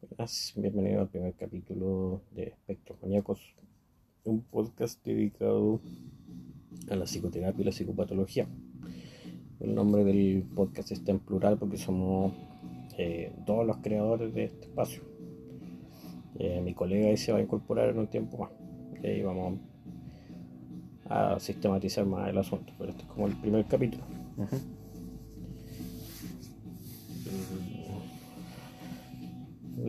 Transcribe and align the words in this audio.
Buenas, 0.00 0.54
bienvenido 0.56 1.02
al 1.02 1.08
primer 1.08 1.34
capítulo 1.34 2.22
de 2.30 2.44
Espectros 2.44 2.96
Maníacos, 3.02 3.38
un 4.24 4.40
podcast 4.40 5.04
dedicado 5.04 5.78
a 6.90 6.96
la 6.96 7.04
psicoterapia 7.04 7.60
y 7.60 7.64
la 7.66 7.72
psicopatología. 7.72 8.46
El 9.60 9.74
nombre 9.74 10.04
del 10.04 10.42
podcast 10.54 10.90
está 10.92 11.12
en 11.12 11.18
plural 11.18 11.58
porque 11.58 11.76
somos 11.76 12.32
eh, 12.96 13.30
todos 13.44 13.66
los 13.66 13.76
creadores 13.78 14.32
de 14.32 14.44
este 14.44 14.68
espacio. 14.68 15.02
Eh, 16.38 16.62
mi 16.64 16.72
colega 16.72 17.14
se 17.18 17.32
va 17.32 17.38
a 17.38 17.42
incorporar 17.42 17.90
en 17.90 17.98
un 17.98 18.06
tiempo 18.06 18.38
más. 18.38 18.50
Y 19.02 19.06
ahí 19.06 19.22
vamos 19.22 19.58
a 21.10 21.38
sistematizar 21.38 22.06
más 22.06 22.26
el 22.30 22.38
asunto, 22.38 22.72
pero 22.78 22.92
este 22.92 23.02
es 23.02 23.08
como 23.08 23.26
el 23.26 23.36
primer 23.36 23.66
capítulo. 23.66 24.04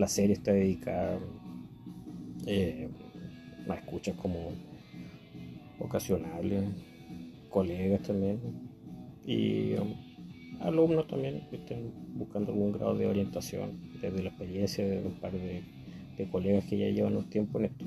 La 0.02 0.08
serie 0.08 0.34
está 0.34 0.52
dedicada 0.52 1.20
eh, 2.48 2.90
a 3.70 3.76
escuchas 3.76 4.16
como 4.16 4.52
ocasionales, 5.78 6.64
colegas 7.52 8.02
también 8.02 8.40
y 9.28 9.74
um, 9.76 9.94
alumnos 10.62 11.06
también 11.06 11.44
que 11.52 11.58
estén 11.58 11.92
buscando 12.16 12.52
algún 12.52 12.72
grado 12.72 12.96
de 12.96 13.06
orientación 13.06 13.80
desde 14.02 14.24
la 14.24 14.30
experiencia 14.30 14.84
de 14.84 15.06
un 15.06 15.14
par 15.20 15.34
de, 15.34 15.62
colegas 16.32 16.66
que 16.66 16.78
ya 16.78 16.88
llevan 16.90 17.16
un 17.16 17.30
tiempo 17.30 17.60
en 17.60 17.66
esto. 17.66 17.86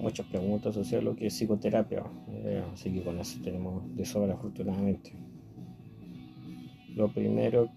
Muchas 0.00 0.26
preguntas 0.26 0.74
sobre 0.74 1.02
lo 1.02 1.14
que 1.14 1.26
es 1.26 1.34
psicoterapia, 1.34 2.04
eh, 2.28 2.62
así 2.72 2.92
que 2.92 3.02
con 3.02 3.18
eso 3.20 3.40
tenemos 3.42 3.96
de 3.96 4.04
sobra 4.04 4.34
afortunadamente. 4.34 5.12
Lo 6.96 7.12
primero 7.12 7.70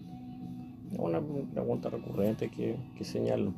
una 0.98 1.20
pregunta 1.52 1.90
recurrente 1.90 2.50
que, 2.50 2.76
que 2.96 3.04
señalo 3.04 3.52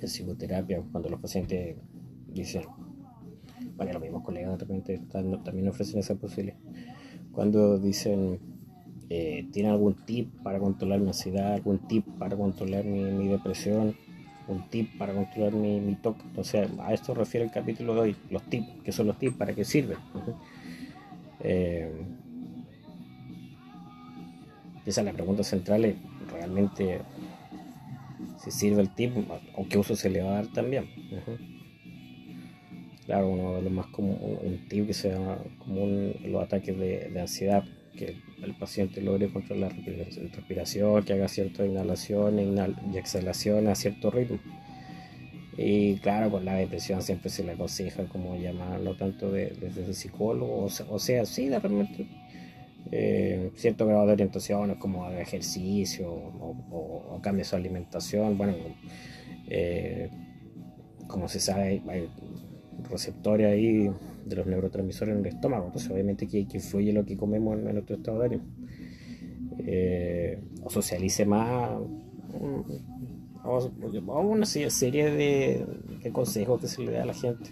en 0.00 0.08
psicoterapia, 0.08 0.82
cuando 0.92 1.08
los 1.08 1.20
pacientes 1.20 1.76
dicen, 2.28 2.62
bueno, 3.76 3.92
los 3.92 4.02
mismos 4.02 4.22
colegas 4.22 4.52
de 4.52 4.64
repente 4.64 5.00
también 5.10 5.68
ofrecen 5.68 6.00
esa 6.00 6.14
posibilidad, 6.14 6.58
cuando 7.32 7.78
dicen, 7.78 8.38
eh, 9.10 9.48
¿tienen 9.52 9.72
algún 9.72 9.94
tip 10.04 10.42
para 10.42 10.58
controlar 10.58 11.00
mi 11.00 11.08
ansiedad, 11.08 11.54
algún 11.54 11.78
tip 11.88 12.06
para 12.18 12.36
controlar 12.36 12.84
mi, 12.84 13.28
depresión, 13.28 13.96
un 14.48 14.68
tip 14.68 14.96
para 14.98 15.14
controlar 15.14 15.54
mi, 15.54 15.80
mi 15.80 15.94
TOC? 15.94 16.20
Entonces, 16.24 16.68
a 16.78 16.92
esto 16.92 17.14
refiere 17.14 17.46
el 17.46 17.52
capítulo 17.52 17.94
de 17.94 18.00
hoy, 18.00 18.16
los 18.30 18.42
tips, 18.44 18.82
¿qué 18.84 18.92
son 18.92 19.06
los 19.06 19.18
tips? 19.18 19.36
¿Para 19.36 19.54
qué 19.54 19.64
sirven? 19.64 19.98
Eh, 21.40 21.92
esa 24.90 25.00
es 25.02 25.04
la 25.04 25.12
pregunta 25.12 25.42
central, 25.42 25.84
es 25.84 25.96
realmente 26.32 27.00
si 28.42 28.50
sirve 28.50 28.82
el 28.82 28.94
tip 28.94 29.12
o 29.56 29.68
qué 29.68 29.78
uso 29.78 29.96
se 29.96 30.10
le 30.10 30.22
va 30.22 30.30
a 30.30 30.34
dar 30.34 30.46
también. 30.48 30.86
Claro, 33.06 33.28
uno 33.28 33.54
de 33.54 33.62
los 33.62 33.72
más 33.72 33.86
común, 33.86 34.18
un 34.20 34.68
tip 34.68 34.86
que 34.86 34.94
sea 34.94 35.38
común 35.58 36.14
los 36.24 36.42
ataques 36.42 36.78
de, 36.78 37.10
ansiedad, 37.18 37.64
que 37.96 38.16
el 38.42 38.54
paciente 38.54 39.00
logre 39.00 39.32
controlar 39.32 39.74
la 39.76 40.04
respiración, 40.04 41.02
que 41.04 41.14
haga 41.14 41.28
cierta 41.28 41.64
inhalación 41.64 42.38
y 42.92 42.98
exhalación 42.98 43.68
a 43.68 43.74
cierto 43.74 44.10
ritmo. 44.10 44.38
Y 45.56 45.96
claro, 45.96 46.30
con 46.30 46.44
la 46.44 46.54
depresión 46.54 47.02
siempre 47.02 47.30
se 47.30 47.42
le 47.42 47.52
aconseja 47.52 48.04
como 48.04 48.36
llamarlo 48.36 48.94
tanto 48.94 49.32
desde 49.32 49.86
el 49.86 49.94
psicólogo, 49.94 50.64
o 50.64 50.68
sea, 50.68 50.86
o 50.88 50.98
sea 50.98 51.26
sí, 51.26 51.48
de 51.48 51.58
repente 51.58 52.06
eh, 52.90 53.52
cierto 53.56 53.86
grado 53.86 54.06
de 54.06 54.12
orientación 54.12 54.74
como 54.76 55.10
ejercicio 55.10 56.10
o, 56.10 57.20
de 57.22 57.44
su 57.44 57.56
alimentación. 57.56 58.38
Bueno, 58.38 58.54
eh, 59.48 60.10
como 61.06 61.28
se 61.28 61.40
sabe, 61.40 61.82
hay 61.88 62.08
receptores 62.90 63.46
ahí 63.46 63.90
de 64.24 64.36
los 64.36 64.46
neurotransmisores 64.46 65.14
en 65.14 65.20
el 65.20 65.26
estómago, 65.26 65.66
entonces 65.66 65.90
obviamente 65.90 66.26
que, 66.26 66.46
que 66.46 66.58
influye 66.58 66.92
lo 66.92 67.04
que 67.04 67.16
comemos 67.16 67.58
en, 67.58 67.64
nuestro 67.64 67.96
estado 67.96 68.20
de 68.20 68.26
ánimo. 68.26 68.44
Eh, 69.60 70.40
o 70.62 70.70
socialice 70.70 71.26
más, 71.26 71.70
o, 73.44 73.70
una 74.20 74.46
serie 74.46 75.10
de, 75.10 76.10
consejos 76.12 76.60
que 76.60 76.68
se 76.68 76.82
le 76.82 76.92
da 76.92 77.02
a 77.02 77.06
la 77.06 77.14
gente. 77.14 77.50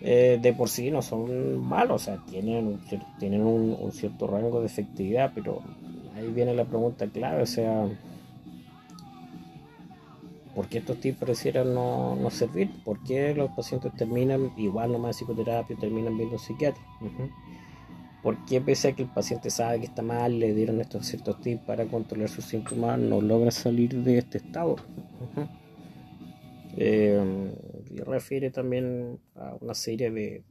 Eh, 0.00 0.38
de 0.40 0.52
por 0.52 0.68
sí 0.68 0.90
no 0.90 1.02
son 1.02 1.58
malos, 1.58 2.02
o 2.02 2.04
sea, 2.04 2.24
tienen, 2.30 2.78
tienen 3.18 3.44
un, 3.44 3.90
cierto 3.90 4.28
rango 4.28 4.60
de 4.60 4.66
efectividad, 4.66 5.32
pero 5.34 5.60
ahí 6.16 6.28
viene 6.28 6.54
la 6.54 6.64
pregunta 6.64 7.08
clave, 7.08 7.42
o 7.42 7.46
sea, 7.46 7.88
¿por 10.54 10.68
qué 10.68 10.78
estos 10.78 11.00
tips 11.00 11.18
parecieran 11.18 11.74
no, 11.74 12.16
servir? 12.30 12.70
¿Por 12.84 13.02
qué 13.02 13.34
los 13.34 13.50
pacientes 13.50 13.92
terminan 13.96 14.52
igual 14.56 14.92
nomás 14.92 15.16
de 15.16 15.24
psicoterapia, 15.24 15.76
terminan 15.80 16.16
viendo 16.16 16.36
un 16.36 16.40
psiquiatra? 16.40 16.82
¿Por 18.22 18.44
qué 18.44 18.60
pese 18.60 18.88
a 18.88 18.92
que 18.92 19.02
el 19.02 19.08
paciente 19.08 19.50
sabe 19.50 19.80
que 19.80 19.86
está 19.86 20.02
mal, 20.02 20.38
le 20.38 20.54
dieron 20.54 20.80
estos 20.80 21.06
ciertos 21.06 21.40
tips 21.40 21.64
para 21.64 21.86
controlar 21.86 22.28
sus 22.28 22.44
síntomas, 22.44 23.00
no 23.00 23.20
logra 23.20 23.50
salir 23.50 23.96
de 24.04 24.18
este 24.18 24.38
estado? 24.38 24.76
Eh, 26.76 27.50
y 27.90 27.98
refiere 28.00 28.50
también 28.50 29.18
a 29.34 29.56
una 29.60 29.74
serie 29.74 30.10
de, 30.10 30.42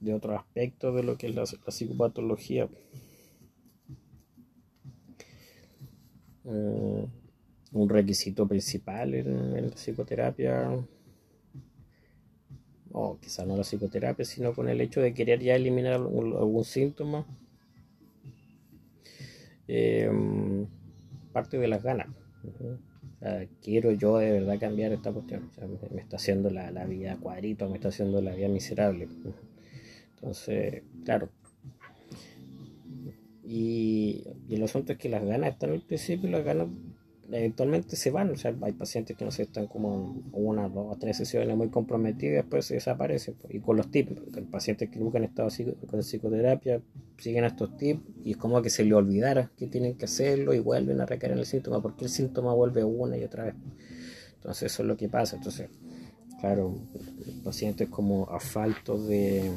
de 0.00 0.14
otros 0.14 0.38
aspectos 0.38 0.94
de 0.94 1.02
lo 1.02 1.16
que 1.16 1.28
es 1.28 1.34
la, 1.34 1.44
psicopatología. 1.46 2.68
Eh, 6.44 7.06
un 7.72 7.88
requisito 7.88 8.48
principal 8.48 9.14
en, 9.14 9.68
la 9.68 9.74
psicoterapia, 9.74 10.70
o 12.92 13.18
quizá 13.20 13.44
no 13.44 13.56
la 13.56 13.62
psicoterapia, 13.62 14.24
sino 14.24 14.52
con 14.54 14.68
el 14.68 14.80
hecho 14.80 15.00
de 15.00 15.14
querer 15.14 15.40
ya 15.40 15.54
eliminar 15.54 15.92
algún, 15.94 16.64
síntoma, 16.64 17.24
eh, 19.68 20.10
parte 21.32 21.58
de 21.58 21.68
las 21.68 21.82
ganas 21.82 22.08
quiero 23.62 23.92
yo 23.92 24.18
de 24.18 24.32
verdad 24.32 24.58
cambiar 24.58 24.92
esta 24.92 25.12
cuestión. 25.12 25.50
me, 25.92 26.00
está 26.00 26.16
haciendo 26.16 26.50
la, 26.50 26.70
vida 26.86 27.16
cuadrito, 27.20 27.68
me 27.68 27.76
está 27.76 27.88
haciendo 27.88 28.20
la 28.20 28.34
vida 28.34 28.48
miserable. 28.48 29.08
Entonces, 30.16 30.82
claro. 31.04 31.28
Y, 33.44 34.24
y 34.48 34.54
el 34.54 34.62
asunto 34.62 34.92
es 34.92 34.98
que 34.98 35.08
las 35.08 35.24
ganas 35.24 35.50
están 35.50 35.70
al 35.70 35.80
principio 35.80 36.30
las 36.30 36.44
ganas 36.44 36.68
eventualmente 37.32 37.96
se 37.96 38.10
van. 38.10 38.30
O 38.30 38.36
sea, 38.36 38.54
hay 38.62 38.72
pacientes 38.72 39.16
que 39.16 39.24
no 39.24 39.30
sé, 39.30 39.42
están 39.42 39.66
como 39.66 40.22
una, 40.32 40.68
dos 40.68 40.96
o 40.96 40.98
tres 40.98 41.16
sesiones 41.16 41.56
muy 41.56 41.68
comprometidas 41.68 42.42
después 42.42 42.66
se 42.66 42.74
desaparecen. 42.74 43.36
Y 43.48 43.60
con 43.60 43.76
los 43.76 43.90
tips, 43.90 44.12
el 44.36 44.44
pacientes 44.44 44.90
que 44.90 44.98
nunca 44.98 45.18
han 45.18 45.24
estado 45.24 45.48
con 45.88 46.00
psicoterapia 46.00 46.80
siguen 47.18 47.44
estos 47.44 47.76
tips 47.76 48.02
y 48.24 48.32
es 48.32 48.36
como 48.36 48.60
que 48.62 48.70
se 48.70 48.84
le 48.84 48.94
olvidara 48.94 49.50
que 49.56 49.66
tienen 49.66 49.96
que 49.96 50.06
hacerlo 50.06 50.54
y 50.54 50.58
vuelven 50.58 51.00
a 51.00 51.06
recaer 51.06 51.32
en 51.32 51.38
el 51.38 51.46
síntoma 51.46 51.82
porque 51.82 52.04
el 52.04 52.10
síntoma 52.10 52.54
vuelve 52.54 52.84
una 52.84 53.16
y 53.16 53.24
otra 53.24 53.44
vez. 53.44 53.54
Entonces, 54.36 54.72
eso 54.72 54.82
es 54.82 54.88
lo 54.88 54.96
que 54.96 55.08
pasa. 55.08 55.36
Entonces, 55.36 55.68
claro, 56.40 56.74
el 57.26 57.42
paciente 57.42 57.84
es 57.84 57.90
como 57.90 58.28
a 58.30 58.40
de 58.40 59.50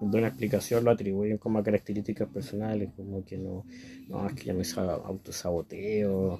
de 0.00 0.18
una 0.18 0.28
explicación 0.28 0.84
lo 0.84 0.90
atribuyen 0.90 1.38
como 1.38 1.58
a 1.58 1.62
características 1.62 2.28
personales, 2.28 2.90
como 2.96 3.24
que 3.24 3.36
no, 3.36 3.64
no 4.08 4.26
es 4.26 4.34
que 4.34 4.44
ya 4.44 4.54
me 4.54 4.62
autosaboteo, 5.04 6.38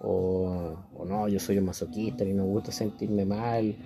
o, 0.00 0.76
o 0.94 1.04
no, 1.04 1.28
yo 1.28 1.38
soy 1.38 1.58
un 1.58 1.66
masoquista 1.66 2.24
y 2.24 2.32
me 2.32 2.42
gusta 2.42 2.72
sentirme 2.72 3.24
mal, 3.24 3.76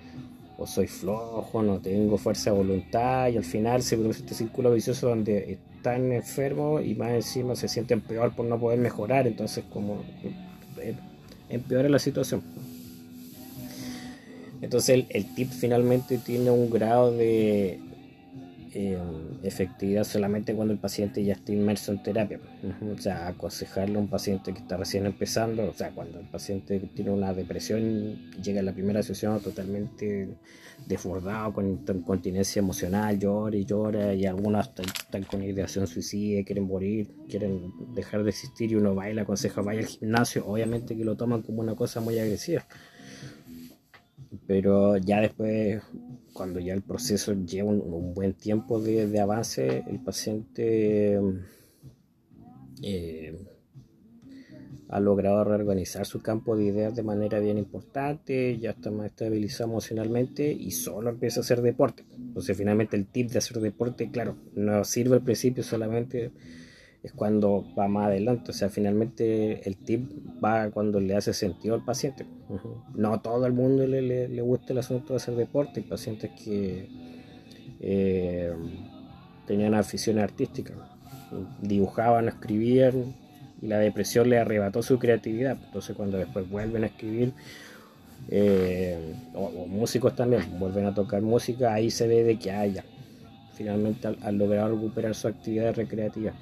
o 0.57 0.67
soy 0.67 0.87
flojo, 0.87 1.61
no 1.63 1.79
tengo 1.79 2.17
fuerza 2.17 2.51
de 2.51 2.57
voluntad, 2.57 3.29
y 3.29 3.37
al 3.37 3.43
final 3.43 3.81
se 3.81 3.97
produce 3.97 4.19
este 4.19 4.35
círculo 4.35 4.71
vicioso 4.71 5.09
donde 5.09 5.59
están 5.75 6.11
enfermos 6.11 6.85
y 6.85 6.95
más 6.95 7.11
encima 7.11 7.55
se 7.55 7.67
sienten 7.67 8.01
peor 8.01 8.35
por 8.35 8.45
no 8.45 8.59
poder 8.59 8.79
mejorar, 8.79 9.27
entonces 9.27 9.63
como 9.71 10.01
eh, 10.77 10.95
empeora 11.49 11.89
la 11.89 11.99
situación. 11.99 12.41
Entonces 14.61 15.05
el 15.09 15.35
tip 15.35 15.49
finalmente 15.49 16.17
tiene 16.19 16.49
un 16.49 16.69
grado 16.69 17.11
de, 17.11 17.81
eh, 18.75 18.97
efectividad 19.43 20.03
solamente 20.03 20.55
cuando 20.55 20.73
el 20.73 20.79
paciente 20.79 21.23
ya 21.23 21.33
está 21.33 21.51
inmerso 21.51 21.91
en 21.91 22.01
terapia. 22.01 22.39
O 22.81 22.99
sea, 22.99 23.27
aconsejarle 23.27 23.97
a 23.97 23.99
un 23.99 24.07
paciente 24.07 24.51
que 24.51 24.59
está 24.59 24.77
recién 24.77 25.05
empezando, 25.05 25.69
o 25.69 25.73
sea, 25.73 25.91
cuando 25.91 26.19
el 26.19 26.27
paciente 26.27 26.79
tiene 26.95 27.11
una 27.11 27.33
depresión, 27.33 28.31
llega 28.41 28.61
a 28.61 28.63
la 28.63 28.73
primera 28.73 29.03
sesión 29.03 29.39
totalmente 29.41 30.29
desbordado, 30.87 31.53
con 31.53 31.69
incontinencia 31.69 32.59
emocional, 32.59 33.19
llora 33.19 33.55
y 33.55 33.65
llora, 33.65 34.13
y 34.15 34.25
algunos 34.25 34.67
están, 34.67 35.23
con 35.23 35.43
ideación 35.43 35.85
suicida, 35.85 36.43
quieren 36.43 36.65
morir, 36.65 37.11
quieren 37.29 37.71
dejar 37.93 38.23
de 38.23 38.31
existir, 38.31 38.71
y 38.71 38.75
uno 38.75 38.95
va 38.95 39.07
y 39.09 39.13
le 39.13 39.21
aconseja 39.21 39.61
vaya 39.61 39.81
al 39.81 39.87
gimnasio, 39.87 40.47
obviamente 40.47 40.97
que 40.97 41.05
lo 41.05 41.15
toman 41.15 41.43
como 41.43 41.61
una 41.61 41.75
cosa 41.75 42.01
muy 42.01 42.17
agresiva. 42.17 42.65
Pero 44.47 44.97
ya 44.97 45.21
después 45.21 45.83
cuando 46.33 46.59
ya 46.59 46.73
el 46.73 46.81
proceso 46.81 47.33
lleva 47.33 47.69
un, 47.69 48.13
buen 48.13 48.33
tiempo 48.33 48.79
de, 48.81 49.19
avance, 49.19 49.83
el 49.87 49.99
paciente 49.99 51.19
eh, 52.81 53.37
ha 54.89 54.99
logrado 54.99 55.43
reorganizar 55.43 56.05
su 56.05 56.21
campo 56.21 56.55
de 56.55 56.65
ideas 56.65 56.95
de 56.95 57.03
manera 57.03 57.39
bien 57.39 57.57
importante, 57.57 58.57
ya 58.59 58.71
está 58.71 58.91
más 58.91 59.07
estabilizado 59.07 59.69
emocionalmente 59.71 60.51
y 60.51 60.71
solo 60.71 61.09
empieza 61.09 61.39
a 61.39 61.43
hacer 61.43 61.61
deporte. 61.61 62.05
Entonces 62.15 62.57
finalmente 62.57 62.95
el 62.95 63.07
tip 63.07 63.31
de 63.31 63.39
hacer 63.39 63.59
deporte, 63.59 64.11
claro, 64.11 64.35
no 64.55 64.83
sirve 64.83 65.15
al 65.15 65.23
principio 65.23 65.63
solamente 65.63 66.31
es 67.03 67.11
cuando 67.11 67.65
va 67.77 67.87
más 67.89 68.07
adelante. 68.07 68.51
O 68.51 68.53
sea, 68.53 68.69
finalmente 68.69 69.67
el 69.67 69.75
tip 69.75 70.09
va 70.43 70.71
cuando 70.71 71.01
le 71.01 71.15
hace 71.15 71.33
sentido 71.33 71.75
al 71.75 71.83
paciente. 71.83 72.25
No 72.95 73.13
a 73.13 73.21
todo 73.21 73.45
el 73.45 73.53
mundo 73.53 73.85
le, 73.85 74.01
le, 74.29 74.41
gusta 74.41 74.71
el 74.71 74.79
asunto 74.79 75.13
de 75.13 75.17
hacer 75.17 75.35
deporte. 75.35 75.81
Hay 75.81 75.85
pacientes 75.85 76.31
que 76.31 76.87
eh, 77.81 78.53
tenían 79.45 79.73
aficiones 79.73 80.23
artísticas, 80.23 80.77
dibujaban, 81.61 82.29
escribían 82.29 83.13
y 83.61 83.67
la 83.67 83.79
depresión 83.79 84.29
le 84.29 84.39
arrebató 84.39 84.81
su 84.81 84.97
creatividad. 84.97 85.57
Entonces 85.65 85.97
cuando 85.97 86.17
después 86.17 86.49
vuelven 86.49 86.85
a 86.85 86.87
escribir, 86.87 87.33
eh, 88.29 89.13
o, 89.33 89.65
músicos 89.67 90.15
también, 90.15 90.57
vuelven 90.57 90.85
a 90.85 90.93
tocar 90.93 91.21
música, 91.21 91.73
ahí 91.73 91.91
se 91.91 92.07
ve 92.07 92.23
de 92.23 92.39
que 92.39 92.51
haya. 92.51 92.85
finalmente 93.55 94.07
han 94.07 94.37
logrado 94.37 94.75
recuperar 94.75 95.13
su 95.15 95.27
actividad 95.27 95.75
recreativa 95.75 96.33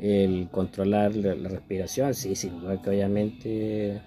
el 0.00 0.48
controlar 0.50 1.14
la, 1.14 1.48
respiración, 1.48 2.14
sí, 2.14 2.34
que 2.82 2.90
obviamente 2.90 4.00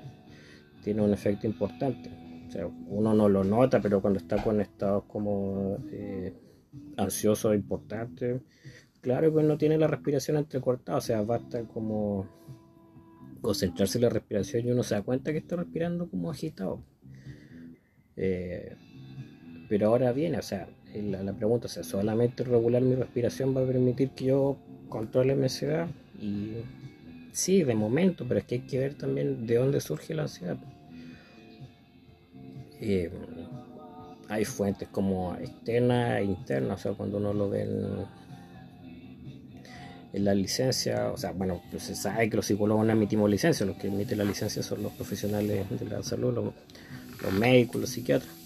tiene 0.84 1.02
un 1.04 1.14
efecto 1.14 1.46
importante. 1.46 2.10
O 2.48 2.52
sea, 2.52 2.68
uno 2.68 3.14
no 3.14 3.30
lo 3.30 3.44
nota, 3.44 3.80
pero 3.80 4.02
cuando 4.02 4.20
está 4.20 4.42
con 4.44 4.60
estados 4.60 5.04
como 5.06 5.78
eh, 5.92 6.34
ansioso 6.98 7.54
importante, 7.54 8.42
claro 9.02 9.32
que 9.32 9.38
uno 9.38 9.58
tiene 9.58 9.78
la 9.78 9.88
respiración 9.88 10.38
entrecortada, 10.38 10.98
o 10.98 11.02
sea, 11.02 11.22
basta 11.22 11.64
como 11.66 12.28
concentrarse 13.42 14.00
en 14.00 14.04
la 14.04 14.10
respiración 14.10 14.66
y 14.66 14.72
uno 14.72 14.82
se 14.82 14.96
da 14.96 15.04
cuenta 15.04 15.32
que 15.32 15.40
está 15.40 15.58
respirando 15.58 16.10
como 16.10 16.32
agitado. 16.32 16.84
Eh, 18.16 18.76
pero 19.70 19.90
ahora 19.90 20.12
viene, 20.12 20.40
o 20.40 20.44
sea, 20.44 20.68
la, 20.96 21.22
la 21.22 21.34
pregunta, 21.34 21.68
o 21.68 21.70
sea, 21.70 21.84
solamente 21.84 22.44
regular 22.44 22.82
mi 22.82 22.96
respiración 22.96 23.56
va 23.56 23.62
a 23.62 23.68
permitir 23.68 24.12
que 24.12 24.26
yo 24.26 24.58
controle 24.90 25.36
mi 25.36 25.44
ansiedad 25.44 25.88
y 26.20 26.54
sí, 27.32 27.64
de 27.64 27.76
momento, 27.76 28.26
pero 28.28 28.40
es 28.40 28.46
que 28.46 28.56
hay 28.56 28.62
que 28.62 28.80
ver 28.80 28.96
también 28.96 29.46
de 29.48 29.56
dónde 29.56 29.82
surge 29.82 30.14
la 30.14 30.24
ansiedad. 30.24 30.58
Eh, 32.80 33.12
hay 34.30 34.46
fuentes 34.46 34.88
como 34.90 35.36
externas 35.36 36.20
e 36.20 36.24
internas, 36.24 36.80
o 36.80 36.84
sea, 36.84 36.92
cuando 36.94 37.18
uno 37.18 37.34
lo 37.34 37.50
ve 37.50 37.62
en, 37.62 38.24
la 40.24 40.36
licencia, 40.36 41.12
o 41.12 41.18
sea, 41.18 41.32
bueno, 41.32 41.62
pues 41.72 41.84
se 41.84 41.96
sabe 41.96 42.30
que 42.30 42.36
los 42.36 42.46
psicólogos 42.46 42.86
no 42.86 42.94
emitimos 42.94 43.28
licencia, 43.30 43.66
los 43.66 43.78
que 43.78 43.88
emiten 43.88 44.20
la 44.20 44.24
licencia 44.24 44.62
son 44.62 44.84
los 44.84 44.92
profesionales 44.94 45.68
de 45.70 45.86
la 45.86 46.04
salud, 46.04 46.54
los 47.22 47.34
médicos, 47.34 47.82
los 47.82 47.90
psiquiatras 47.90 48.43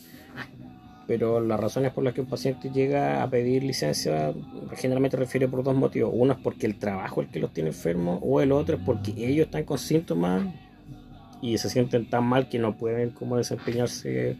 pero 1.07 1.39
las 1.39 1.59
razones 1.59 1.93
por 1.93 2.03
las 2.03 2.13
que 2.13 2.21
un 2.21 2.27
paciente 2.27 2.69
llega 2.69 3.23
a 3.23 3.29
pedir 3.29 3.63
licencia 3.63 4.33
generalmente 4.75 5.15
refiere 5.15 5.47
por 5.47 5.63
dos 5.63 5.75
motivos. 5.75 6.11
Uno 6.13 6.33
es 6.33 6.39
porque 6.39 6.65
el 6.65 6.77
trabajo 6.77 7.21
es 7.21 7.27
el 7.27 7.33
que 7.33 7.39
los 7.39 7.53
tiene 7.53 7.69
enfermos 7.69 8.19
o 8.21 8.41
el 8.41 8.51
otro 8.51 8.75
es 8.75 8.83
porque 8.83 9.13
ellos 9.15 9.45
están 9.45 9.63
con 9.63 9.77
síntomas 9.77 10.53
y 11.41 11.57
se 11.57 11.69
sienten 11.69 12.09
tan 12.09 12.25
mal 12.25 12.49
que 12.49 12.59
no 12.59 12.77
pueden 12.77 13.11
como 13.11 13.37
desempeñarse 13.37 14.37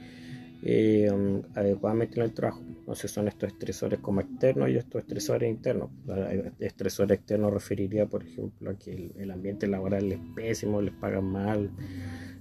eh, 0.64 1.10
adecuadamente 1.56 2.20
en 2.20 2.26
el 2.26 2.34
trabajo. 2.34 2.62
Entonces 2.68 3.12
son 3.12 3.30
estos 3.30 3.50
estresores 3.50 4.00
como 4.00 4.20
externos 4.20 4.70
y 4.70 4.76
estos 4.76 5.02
estresores 5.02 5.50
internos. 5.50 5.90
El 6.08 6.52
estresor 6.60 7.12
externo 7.14 7.50
referiría, 7.50 8.08
por 8.08 8.24
ejemplo, 8.24 8.72
a 8.72 8.78
que 8.78 9.14
el 9.18 9.32
ambiente 9.32 9.68
laboral 9.68 10.12
es 10.12 10.20
pésimo, 10.36 10.82
les 10.82 10.94
pagan 10.94 11.26
mal 11.26 11.72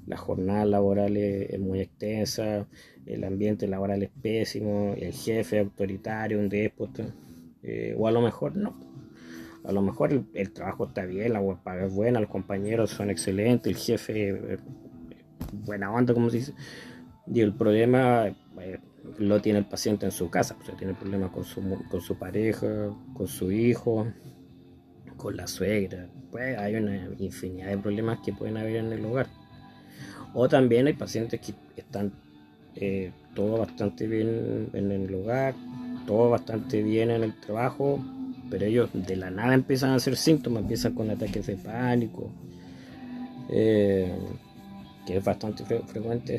la 0.07 0.17
jornada 0.17 0.65
laboral 0.65 1.17
es, 1.17 1.59
muy 1.59 1.81
extensa, 1.81 2.67
el 3.07 3.25
ambiente 3.25 3.67
laboral 3.67 4.03
es 4.03 4.11
pésimo, 4.23 4.95
el 4.97 5.13
jefe 5.13 5.59
autoritario, 5.59 6.39
un 6.39 6.49
déspota, 6.49 7.07
eh, 7.63 7.95
o 7.99 8.07
a 8.07 8.13
lo 8.13 8.21
mejor 8.21 8.57
no. 8.57 8.79
A 9.65 9.73
lo 9.73 9.83
mejor 9.83 10.25
el, 10.33 10.53
trabajo 10.53 10.87
está 10.87 11.05
bien, 11.05 11.33
la 11.33 11.43
paga 11.65 11.87
es 11.87 11.93
buena, 11.93 12.21
los 12.21 12.31
compañeros 12.31 12.91
son 12.91 13.11
excelentes, 13.11 13.73
el 13.73 13.77
jefe 13.77 14.29
eh, 14.29 14.59
buena 15.53 15.93
onda, 15.93 16.15
como 16.15 16.31
se 16.31 16.37
dice. 16.37 16.55
Y 17.27 17.41
el 17.41 17.53
problema 17.53 18.29
eh, 18.61 18.79
lo 19.19 19.41
tiene 19.43 19.59
el 19.59 19.67
paciente 19.67 20.07
en 20.07 20.13
su 20.13 20.31
casa, 20.31 20.57
sea, 20.65 20.77
tiene 20.77 20.95
problemas 20.95 21.33
con 21.33 21.43
su, 21.43 21.61
con 21.91 22.01
su 22.01 22.17
pareja, 22.17 22.95
con 23.15 23.27
su 23.27 23.51
hijo, 23.51 24.07
con 25.17 25.37
la 25.37 25.49
suegra. 25.49 26.09
Pues 26.31 26.57
hay 26.57 26.77
una 26.77 27.09
infinidad 27.19 27.69
de 27.69 27.79
problemas 27.79 28.21
que 28.25 28.33
pueden 28.33 28.57
haber 28.57 28.77
en 28.77 28.93
el 28.93 29.05
hogar. 29.05 29.27
O 30.35 30.49
también 30.49 30.87
hay 30.87 30.93
pacientes 30.93 31.41
que 31.41 31.55
están 31.77 32.13
eh, 32.75 33.11
todo 33.35 33.59
bastante 33.59 34.07
bien 34.07 34.69
en 34.75 34.93
el 34.93 35.15
hogar, 35.15 35.55
todo 36.07 36.31
bastante 36.31 36.83
bien 36.83 37.11
en 37.11 37.23
el 37.23 37.35
trabajo, 37.41 38.05
pero 38.51 38.67
ellos 38.67 38.91
de 38.93 39.17
la 39.17 39.31
nada 39.31 39.55
empiezan 39.55 39.91
a 39.91 39.95
hacer 39.97 40.17
síntomas, 40.17 40.63
empiezan 40.63 40.95
con 40.95 41.11
ataques 41.11 41.47
de 41.47 41.57
pánico, 41.57 42.31
eh, 43.51 44.15
que 45.07 45.17
es 45.17 45.25
bastante 45.25 45.65
frecuente. 45.65 46.39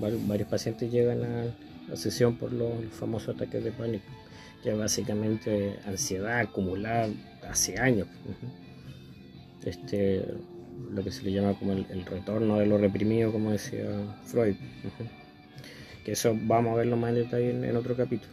varios 0.00 0.48
pacientes 0.48 0.90
llegan 0.90 1.24
a 1.24 1.44
la 1.88 1.96
sesión 1.96 2.36
por 2.36 2.52
los, 2.52 2.72
famosos 2.92 3.34
ataques 3.34 3.62
de 3.64 3.72
pánico, 3.72 4.04
que 4.62 4.70
es 4.70 4.78
básicamente 4.78 5.78
ansiedad 5.86 6.38
acumulada 6.38 7.08
hace 7.48 7.78
años. 7.78 8.06
Este, 9.64 10.24
lo 10.90 11.02
que 11.02 11.10
se 11.10 11.22
le 11.24 11.32
llama 11.32 11.58
como 11.58 11.72
el, 11.72 12.06
retorno 12.06 12.58
de 12.58 12.66
lo 12.66 12.78
reprimido, 12.78 13.32
como 13.32 13.50
decía 13.50 13.86
Freud. 14.24 14.56
Que 16.04 16.12
eso 16.12 16.36
vamos 16.42 16.72
a 16.72 16.76
verlo 16.76 16.96
más 16.96 17.10
en 17.10 17.16
detalle 17.16 17.50
en, 17.50 17.76
otro 17.76 17.96
capítulo. 17.96 18.32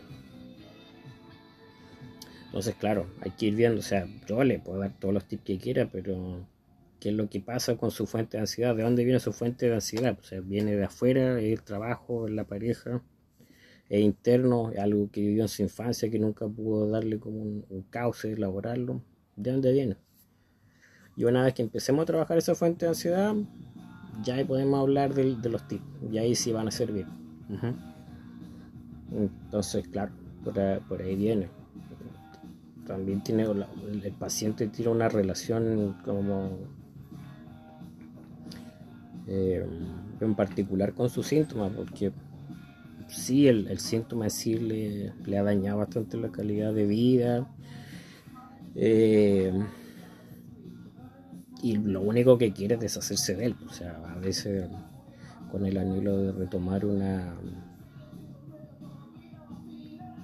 Entonces, 2.48 2.76
claro, 2.76 3.06
hay 3.22 3.32
que 3.32 3.48
ir 3.48 3.56
viendo, 3.56 3.80
o 3.80 3.84
sea, 3.84 4.08
yo 4.28 4.44
le 4.44 4.60
puedo 4.60 4.80
dar 4.80 4.98
todos 4.98 5.14
los 5.14 5.26
tips 5.26 5.44
que 5.44 5.58
quiera, 5.60 5.90
pero 5.92 6.48
¿qué 7.00 7.10
es 7.10 7.16
lo 7.16 7.30
que 7.30 7.40
pasa 7.40 7.78
con 7.78 7.92
su 7.92 8.08
fuente 8.08 8.38
de 8.38 8.42
ansiedad? 8.42 8.76
¿De 8.76 8.82
dónde 8.82 9.04
viene 9.04 9.20
su 9.20 9.32
fuente 9.32 9.68
de 9.68 9.76
ansiedad? 9.76 10.18
O 10.20 10.24
sea, 10.24 10.42
viene 10.42 10.76
de 10.76 10.84
afuera, 10.84 11.40
el 11.40 11.62
trabajo, 11.62 12.28
la 12.28 12.46
pareja, 12.46 13.04
es 13.88 14.02
interno, 14.02 14.72
algo 14.80 15.12
que 15.12 15.22
vivió 15.22 15.44
en 15.44 15.48
su 15.48 15.62
infancia, 15.62 16.10
que 16.10 16.18
nunca 16.18 16.48
pudo 16.48 16.90
darle 16.90 17.20
como 17.20 17.40
un, 17.42 17.66
un 17.70 17.84
cauce, 17.84 18.32
elaborarlo. 18.32 19.04
¿De 19.36 19.52
dónde 19.52 19.72
viene? 19.72 19.96
Y 21.20 21.26
una 21.26 21.44
vez 21.44 21.54
que 21.54 21.62
empecemos 21.62 22.04
a 22.04 22.06
trabajar 22.06 22.38
esa 22.38 22.56
fuente 22.56 22.86
de 22.86 22.92
ansiedad, 22.92 23.36
ya 24.24 24.42
podemos 24.48 24.80
hablar 24.80 25.14
de, 25.14 25.50
los 25.50 25.68
tips. 25.68 25.84
Y 26.10 26.18
ahí 26.18 26.34
sí 26.34 26.54
van 26.54 26.70
a 26.70 26.72
servir. 26.72 27.08
Entonces, 29.12 29.86
claro, 29.90 30.14
por 30.88 31.02
ahí, 31.02 31.18
viene. 31.18 31.50
También 32.88 33.22
tiene 33.22 33.44
el 33.44 34.14
paciente 34.18 34.68
tiene 34.70 34.92
una 34.92 35.10
relación 35.10 35.98
como 36.06 36.52
eh, 39.28 39.68
en 40.22 40.36
particular 40.36 40.94
con 40.94 41.10
sus 41.10 41.28
síntomas, 41.28 41.74
porque 41.74 42.14
sí, 43.10 43.50
el, 43.50 43.78
síntoma 43.80 44.28
en 44.28 44.32
sí 44.32 44.54
le, 44.54 45.12
le, 45.26 45.38
ha 45.38 45.44
dañado 45.44 45.80
bastante 45.80 46.16
la 46.16 46.30
calidad 46.30 46.74
de 46.74 46.86
vida. 46.86 47.46
Eh, 48.76 49.52
y 51.62 51.78
lo 51.78 52.02
único 52.02 52.38
que 52.38 52.52
quiere 52.52 52.76
es 52.76 52.82
deshacerse 52.82 53.36
de 53.36 53.46
él. 53.48 53.56
O 53.68 53.74
sea, 53.74 54.00
a 54.16 54.20
veces 54.20 54.68
con 55.52 55.66
el 55.66 55.78
anhelo 55.78 56.18
de 56.18 56.32
retomar 56.32 56.86
una 56.86 57.34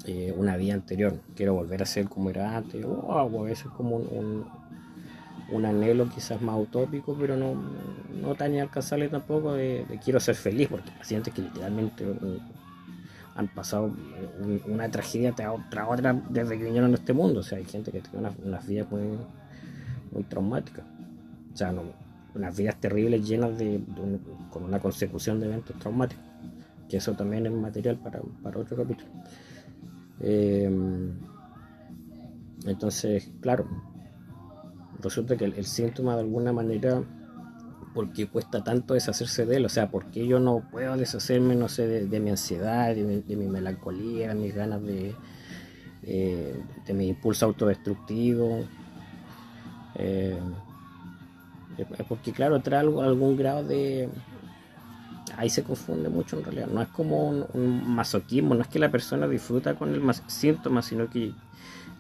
eh, 0.08 0.34
una 0.38 0.56
vida 0.56 0.76
anterior. 0.76 1.20
Quiero 1.36 1.56
volver 1.56 1.82
a 1.82 1.86
ser 1.86 2.08
como 2.08 2.30
era 2.30 2.56
antes. 2.56 2.86
O 2.86 3.18
a 3.18 3.44
veces 3.44 3.68
como 3.76 3.96
un, 3.96 4.46
un, 5.52 5.66
anhelo 5.66 6.08
quizás 6.10 6.42
más 6.42 6.60
utópico, 6.60 7.18
pero 7.20 7.36
no, 7.36 7.56
no 8.22 8.36
tan 8.36 8.56
alcanzable 8.60 9.10
tampoco 9.10 9.54
de, 9.54 9.84
quiero 10.04 10.20
ser 10.20 10.36
feliz, 10.36 10.68
porque 10.70 10.92
pacientes 10.92 11.34
que 11.34 11.42
literalmente 11.42 12.06
uh, 12.06 12.40
han 13.36 13.48
pasado 13.48 13.96
una 14.68 14.90
tragedia 14.92 15.34
tras 15.34 15.88
otra 15.90 16.14
desde 16.30 16.58
que 16.58 16.66
vinieron 16.66 16.92
a 16.92 16.96
este 16.96 17.14
mundo. 17.14 17.40
O 17.40 17.44
sea, 17.44 17.58
hay 17.58 17.66
gente 17.66 17.92
que 17.92 18.02
tiene 18.02 18.30
unas, 18.44 18.68
vidas 18.68 18.90
muy, 18.92 19.18
muy 20.12 20.24
traumáticas. 20.24 20.86
O 21.56 21.58
sea, 21.58 21.74
unas 22.36 22.58
vidas 22.58 22.76
terribles 22.82 23.26
llenas 23.26 23.58
de, 23.58 23.82
con 24.52 24.66
una 24.66 24.78
consecución 24.80 25.40
de 25.40 25.46
eventos 25.46 25.80
traumáticos. 25.80 26.26
Que 26.90 26.98
eso 26.98 27.14
también 27.14 27.46
es 27.46 27.54
material 27.54 27.98
para, 27.98 28.20
otro 28.60 28.76
capítulo. 28.76 29.10
Eh, 30.20 30.70
entonces, 32.66 33.32
claro, 33.40 33.66
resulta 35.02 35.38
que 35.38 35.46
el, 35.46 35.66
síntoma 35.66 36.16
de 36.16 36.24
alguna 36.24 36.52
manera, 36.52 37.02
¿por 37.94 38.12
qué 38.12 38.28
cuesta 38.28 38.62
tanto 38.62 38.96
deshacerse 38.96 39.46
de 39.46 39.56
él? 39.56 39.66
O 39.66 39.70
sea, 39.70 39.90
¿por 39.90 40.12
qué 40.12 40.28
yo 40.28 40.42
no 40.42 40.68
puedo 40.70 40.98
deshacerme, 40.98 41.56
no 41.56 41.70
sé, 41.70 41.88
de, 41.88 42.20
mi 42.20 42.32
ansiedad, 42.32 42.94
de 42.94 43.24
mi, 43.38 43.48
melancolía, 43.48 44.28
de 44.28 44.36
mis 44.36 44.54
ganas 44.54 44.84
de, 44.84 45.16
eh, 46.04 46.62
de 46.86 46.94
mi 46.94 47.08
impulso 47.08 47.46
autodestructivo? 47.46 48.66
Eh, 49.96 50.38
Porque 52.08 52.32
claro, 52.32 52.62
trae 52.62 52.80
algún 52.80 53.36
grado 53.38 53.64
de... 53.64 54.10
Ahí 55.38 55.50
se 55.50 55.64
confunde 55.64 56.08
mucho 56.10 56.38
en 56.38 56.46
realidad. 56.46 56.68
No 56.68 56.82
es 56.82 56.88
como 56.90 57.30
un, 57.30 57.84
masoquismo, 57.88 58.56
no 58.56 58.62
es 58.62 58.68
que 58.68 58.80
la 58.80 58.90
persona 58.90 59.28
disfruta 59.28 59.76
con 59.76 59.94
el 59.94 60.02
síntoma, 60.28 60.82
sino 60.82 61.10
que 61.10 61.34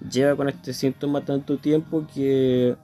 lleva 0.10 0.36
con 0.36 0.48
este 0.48 0.74
síntoma 0.74 1.22
tanto 1.22 1.58
tiempo 1.58 2.05
que 2.13 2.75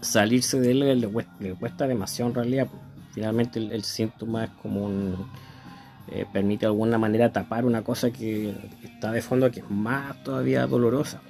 salirse 0.00 0.60
de 0.60 0.70
él 0.70 1.00
le, 1.00 1.54
cuesta, 1.56 1.86
demasiado 1.86 2.30
en 2.30 2.34
realidad. 2.34 2.68
Finalmente 3.12 3.58
el, 3.58 3.84
síntoma 3.84 4.44
es 4.44 4.50
como 4.62 4.84
un... 4.84 5.16
Eh, 6.12 6.26
permite 6.32 6.62
de 6.62 6.66
alguna 6.66 6.98
manera 6.98 7.32
tapar 7.32 7.64
una 7.64 7.82
cosa 7.82 8.10
que 8.10 8.52
está 8.82 9.12
de 9.12 9.22
fondo 9.22 9.48
que 9.50 9.60
es 9.60 9.70
más 9.70 10.22
todavía 10.24 10.66
dolorosa. 10.66 11.20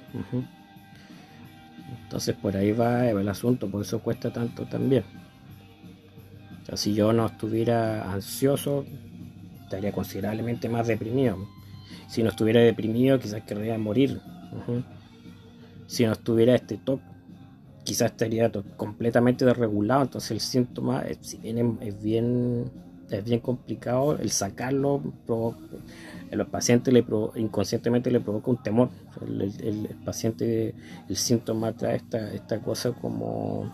Entonces 2.03 2.35
por 2.35 2.55
ahí 2.55 2.71
va 2.71 3.09
el 3.09 3.27
asunto, 3.27 3.69
por 3.69 3.81
eso 3.81 3.99
cuesta 3.99 4.31
tanto 4.31 4.65
también. 4.65 5.03
Si 6.73 6.93
yo 6.93 7.11
no 7.11 7.25
estuviera 7.25 8.11
ansioso, 8.11 8.85
estaría 9.63 9.91
considerablemente 9.91 10.69
más 10.69 10.87
deprimido. 10.87 11.37
Si 12.07 12.23
no 12.23 12.29
estuviera 12.29 12.61
deprimido, 12.61 13.19
quizás 13.19 13.43
querría 13.43 13.77
morir. 13.77 14.21
Si 15.87 16.05
no 16.05 16.13
estuviera 16.13 16.55
este 16.55 16.77
toque, 16.77 17.03
quizás 17.83 18.11
estaría 18.11 18.49
completamente 18.77 19.43
desregulado. 19.43 20.03
Entonces 20.03 20.31
el 20.31 20.39
síntoma, 20.39 21.03
bien 21.41 21.77
es 21.81 22.01
bien, 22.01 22.71
es 23.11 23.23
bien 23.23 23.39
complicado, 23.39 24.17
el 24.17 24.31
sacarlo 24.31 25.01
el 26.31 26.45
paciente 26.45 26.93
le 26.93 27.05
inconscientemente 27.35 28.09
le 28.09 28.21
provoca 28.21 28.51
un 28.51 28.63
temor. 28.63 28.89
El, 29.21 29.89
paciente, 30.05 30.73
el 31.09 31.17
síntoma 31.17 31.73
trae 31.73 31.97
esta, 31.97 32.33
esta 32.33 32.61
cosa 32.61 32.93
como... 32.93 33.69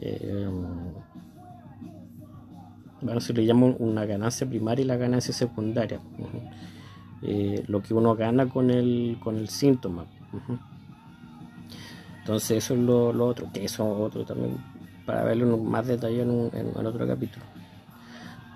Eh, 0.00 0.48
bueno, 3.00 3.20
se 3.20 3.32
le 3.32 3.46
llama 3.46 3.66
una 3.78 4.04
ganancia 4.04 4.48
primaria 4.48 4.82
y 4.82 4.86
la 4.86 4.96
ganancia 4.96 5.32
secundaria. 5.32 6.00
Eh, 7.22 7.62
lo 7.68 7.82
que 7.82 7.94
uno 7.94 8.16
gana 8.16 8.48
con 8.48 8.70
el, 8.72 9.18
con 9.22 9.36
el 9.36 9.48
síntoma. 9.48 10.06
Entonces 12.18 12.64
eso 12.64 12.74
es 12.74 12.80
lo, 12.80 13.24
otro, 13.24 13.48
que 13.52 13.64
eso 13.64 13.88
otro 13.88 14.24
también, 14.24 14.56
para 15.06 15.22
verlo 15.22 15.56
más 15.56 15.86
detalle 15.86 16.22
en, 16.22 16.50
en 16.52 16.84
otro 16.84 17.06
capítulo. 17.06 17.44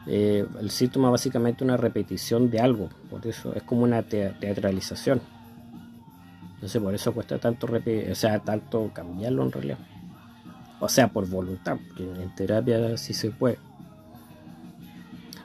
Eh, 0.06 0.46
el 0.58 0.70
síntoma 0.70 1.10
básicamente 1.10 1.62
es 1.62 1.68
una 1.68 1.76
repetición 1.76 2.50
de 2.50 2.60
algo, 2.60 2.88
por 3.10 3.26
eso 3.26 3.54
es 3.54 3.62
como 3.62 3.82
una 3.82 4.02
teatralización. 4.02 5.20
Entonces 6.54 6.82
por 6.82 6.94
eso 6.94 7.12
cuesta 7.12 7.38
tanto 7.38 7.66
o 7.66 8.14
sea, 8.14 8.38
tanto 8.40 8.90
cambiarlo 8.92 9.42
en 9.44 9.52
realidad. 9.52 9.78
O 10.80 10.88
sea, 10.88 11.08
por 11.08 11.28
voluntad, 11.28 11.78
porque 11.88 12.04
en 12.04 12.34
terapia 12.34 12.96
sí 12.96 13.14
se 13.14 13.30
puede. 13.30 13.58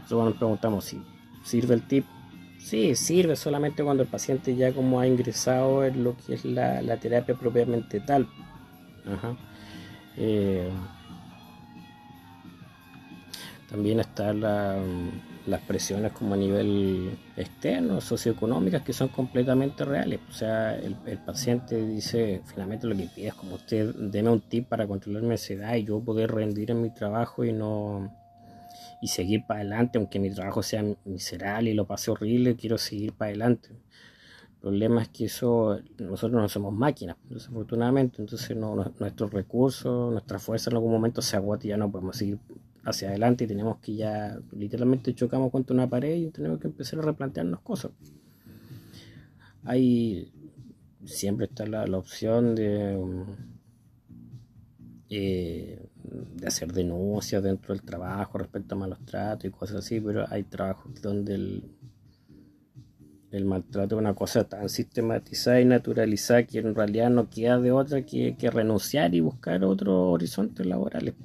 Entonces 0.04 0.18
nos 0.18 0.36
preguntamos 0.36 0.86
si 0.86 1.02
sirve 1.44 1.76
el 1.76 1.82
tip. 1.84 2.06
Sí, 2.60 2.96
sirve 2.96 3.36
solamente 3.36 3.84
cuando 3.84 4.04
el 4.04 4.10
paciente 4.10 4.56
ya 4.56 4.74
como 4.74 5.00
ha 5.00 5.08
ingresado 5.08 5.86
en 5.86 6.04
lo 6.04 6.16
que 6.18 6.34
es 6.34 6.46
la, 6.46 6.98
terapia 6.98 7.36
propiamente 7.36 8.00
tal. 8.00 8.28
Ajá. 9.06 9.36
Eh, 10.18 10.70
también 13.75 14.00
están 14.00 14.39
las 14.39 15.62
presiones 15.67 16.13
como 16.13 16.34
a 16.34 16.38
nivel 16.38 17.20
externo, 17.36 18.00
socioeconómicas, 18.00 18.84
que 18.84 18.94
son 18.94 19.10
completamente 19.10 19.84
reales. 19.84 20.22
O 20.29 20.32
sea, 20.32 20.77
el, 20.77 20.96
paciente 21.25 21.86
dice, 21.86 22.41
finalmente 22.46 22.88
lo 22.88 22.96
que 22.96 23.10
pide 23.13 23.27
es 23.27 23.34
como 23.34 23.55
usted, 23.55 23.94
deme 23.96 24.29
un 24.29 24.39
tip 24.39 24.70
para 24.70 24.88
controlar 24.88 25.24
mi 25.24 25.32
ansiedad 25.32 25.75
y 25.75 25.84
yo 25.84 26.00
poder 26.00 26.32
rendir 26.32 26.72
en 26.72 26.82
mi 26.82 26.89
trabajo 26.89 27.44
y 27.44 27.51
no 27.51 28.15
y 29.01 29.10
seguir 29.10 29.46
para 29.46 29.60
adelante, 29.60 29.98
aunque 29.98 30.20
mi 30.20 30.32
trabajo 30.32 30.63
sea 30.63 30.82
miserable 31.03 31.72
y 31.72 31.74
lo 31.74 31.86
pase 31.86 32.12
horrible, 32.12 32.55
quiero 32.55 32.77
seguir 32.77 33.12
para 33.12 33.29
adelante. 33.29 33.70
El 33.72 34.62
problema 34.62 35.01
es 35.01 35.10
que 35.10 35.25
eso, 35.25 35.79
nosotros 35.98 36.41
no 36.41 36.48
somos 36.48 36.74
máquinas, 36.74 37.17
desafortunadamente, 37.29 38.22
entonces 38.22 38.55
nuestros 38.55 39.32
recursos, 39.34 40.13
nuestra 40.13 40.39
fuerza 40.39 40.70
en 40.70 40.77
algún 40.77 40.94
momento 40.94 41.22
se 41.22 41.36
agota 41.36 41.67
y 41.67 41.70
ya 41.72 41.77
no 41.77 41.91
podemos 41.91 42.15
seguir 42.15 42.39
hacia 42.86 43.10
adelante 43.10 43.44
y 43.44 43.48
tenemos 43.48 43.80
que 43.80 43.96
ya 43.96 44.39
literalmente 44.51 45.13
chocamos 45.13 45.51
contra 45.51 45.74
una 45.74 45.89
pared 45.89 46.15
y 46.15 46.30
tenemos 46.30 46.60
que 46.60 46.68
empezar 46.68 47.00
a 47.00 47.01
replantearnos 47.01 47.62
cosas. 47.62 47.92
Hay 49.63 50.32
siempre 51.06 51.48
está 51.48 51.65
la, 51.65 51.98
opción 51.98 52.56
de, 52.56 53.25
eh, 55.10 55.88
de 56.36 56.48
hacer 56.48 56.72
denuncias 56.72 57.44
dentro 57.44 57.74
del 57.74 57.84
trabajo 57.84 58.38
respecto 58.38 58.75
a 58.75 58.77
malos 58.77 59.00
tratos 59.06 59.46
y 59.46 59.50
cosas 59.51 59.77
así, 59.77 60.00
pero 60.00 60.25
hay 60.30 60.44
trabajos 60.44 61.01
donde 61.01 61.36
el, 61.36 61.63
el 63.32 63.46
maltrato 63.46 63.96
es 63.96 64.00
una 64.00 64.15
cosa 64.15 64.44
tan 64.44 64.70
sistematizada 64.70 65.60
y 65.62 65.65
naturalizada 65.65 66.44
que 66.44 66.60
en 66.60 66.75
realidad 66.75 67.10
no 67.10 67.30
queda 67.30 67.60
de 67.60 67.72
otra 67.72 68.04
que, 68.04 68.36
que 68.38 68.50
renunciar 68.50 69.13
y 69.13 69.22
buscar 69.22 69.63
otros 69.63 70.13
horizontes 70.13 70.65
laborales 70.65 71.15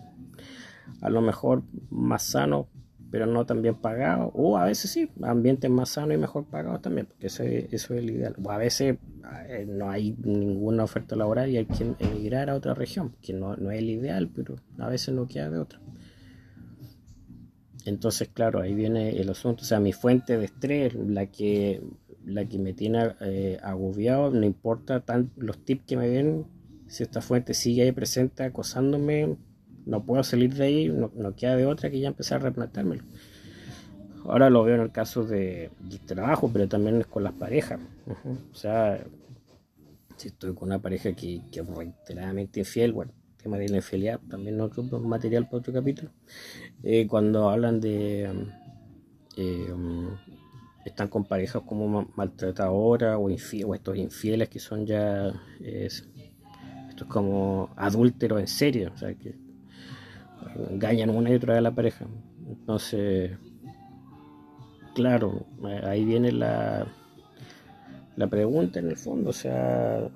a 1.01 1.11
lo 1.11 1.21
mejor 1.21 1.63
más 1.91 2.23
sano, 2.23 2.69
pero 3.11 3.27
no 3.27 3.45
tan 3.45 3.61
bien 3.61 3.75
pagado, 3.75 4.31
o 4.35 4.57
a 4.57 4.65
veces 4.65 4.91
sí, 4.91 5.11
ambientes 5.23 5.71
más 5.71 5.91
sanos 5.91 6.15
y 6.15 6.19
mejor 6.19 6.45
pagados 6.45 6.81
también, 6.81 7.07
porque 7.07 7.27
eso 7.27 7.43
es, 7.43 7.73
eso 7.73 7.95
es 7.95 8.01
el 8.01 8.11
ideal. 8.11 8.37
O 8.43 8.51
a 8.51 8.57
veces 8.57 8.99
eh, 9.49 9.67
no 9.69 9.91
hay 9.91 10.17
ninguna 10.23 10.85
oferta 10.85 11.17
laboral 11.17 11.51
y 11.51 11.57
hay 11.57 11.67
que 11.67 11.95
emigrar 11.99 12.51
a 12.51 12.55
otra 12.55 12.75
región, 12.75 13.17
que 13.21 13.33
no, 13.33 13.57
no 13.57 13.71
es 13.71 13.81
el 13.81 13.91
ideal, 13.91 14.31
pero 14.35 14.57
a 14.79 14.89
veces 14.89 15.15
no 15.15 15.27
queda 15.27 15.51
de 15.51 15.59
otra. 15.59 15.81
Entonces, 17.85 18.29
claro, 18.29 18.61
ahí 18.61 18.75
viene 18.75 19.11
el 19.19 19.31
asunto. 19.31 19.63
O 19.63 19.65
sea, 19.65 19.81
mi 19.81 19.93
fuente 19.93 20.37
de 20.37 20.45
estrés, 20.45 20.95
la 20.95 21.27
que, 21.27 21.83
la 22.25 22.45
que 22.45 22.59
me 22.59 22.75
tiene 22.75 23.15
eh, 23.21 23.59
agobiado, 23.63 24.31
no 24.31 24.45
importa 24.45 25.01
tan, 25.01 25.31
los 25.37 25.65
tips 25.65 25.85
que 25.87 25.97
me 25.97 26.09
den, 26.09 26.47
si 26.87 27.03
esta 27.03 27.21
fuente 27.21 27.55
sigue 27.55 27.83
ahí 27.83 27.93
presente 27.93 28.43
acosándome, 28.43 29.37
no 29.91 30.05
puedo 30.05 30.23
salir 30.23 30.55
de 30.55 30.65
ahí, 30.65 30.89
no, 30.89 31.35
queda 31.35 31.57
de 31.57 31.67
otra 31.67 31.91
que 31.91 31.99
ya 31.99 32.09
empezar 32.09 32.41
a 32.41 32.45
replanteármelo. 32.45 33.03
Ahora 34.25 34.49
lo 34.49 34.63
veo 34.63 34.77
en 34.77 34.83
el 34.83 34.93
caso 34.93 35.25
de, 35.25 35.71
trabajo, 36.07 36.49
pero 36.53 36.69
también 36.69 37.01
es 37.01 37.07
con 37.09 37.25
las 37.25 37.33
parejas. 37.33 37.81
O 38.53 38.55
sea, 38.55 39.05
si 40.17 40.29
estoy 40.29 40.55
con 40.55 40.69
una 40.69 40.79
pareja 40.79 41.13
que, 41.13 41.43
es 41.53 41.67
reiteradamente 41.67 42.61
infiel, 42.61 42.93
bueno, 42.93 43.13
tema 43.43 43.59
de 43.59 43.69
la 43.69 43.77
infidelidad, 43.79 44.21
también 44.31 44.61
otro 44.61 44.85
material 45.01 45.47
para 45.47 45.57
otro 45.57 45.73
capítulo. 45.73 46.11
Eh, 46.85 47.09
cuando 47.09 47.51
hablan 47.51 47.81
de. 47.81 48.31
Eh, 49.37 49.75
están 50.85 51.09
con 51.09 51.25
parejas 51.25 51.63
como 51.67 52.09
maltratadoras 52.15 53.19
o, 53.19 53.29
estos 53.29 53.97
infieles 53.97 54.49
que 54.49 54.61
son 54.61 54.87
ya. 54.87 55.35
esto 55.61 57.05
es 57.05 57.05
como 57.09 57.71
adúlteros 57.77 58.41
en 58.41 58.47
serio, 58.47 58.93
o 58.95 58.99
sea, 58.99 59.15
que 59.15 59.50
engañan 60.71 61.11
una 61.11 61.31
y 61.31 61.35
otra 61.35 61.55
vez 61.55 61.63
la 61.63 61.75
pareja. 61.75 62.07
Entonces, 62.49 63.33
claro, 64.95 65.47
ahí 65.85 66.05
viene 66.05 66.33
la, 66.33 66.87
la 68.17 68.27
pregunta 68.29 68.79
en 68.79 68.89
el 68.89 68.97
fondo, 68.97 69.31
o 69.31 69.33
sea, 69.33 70.11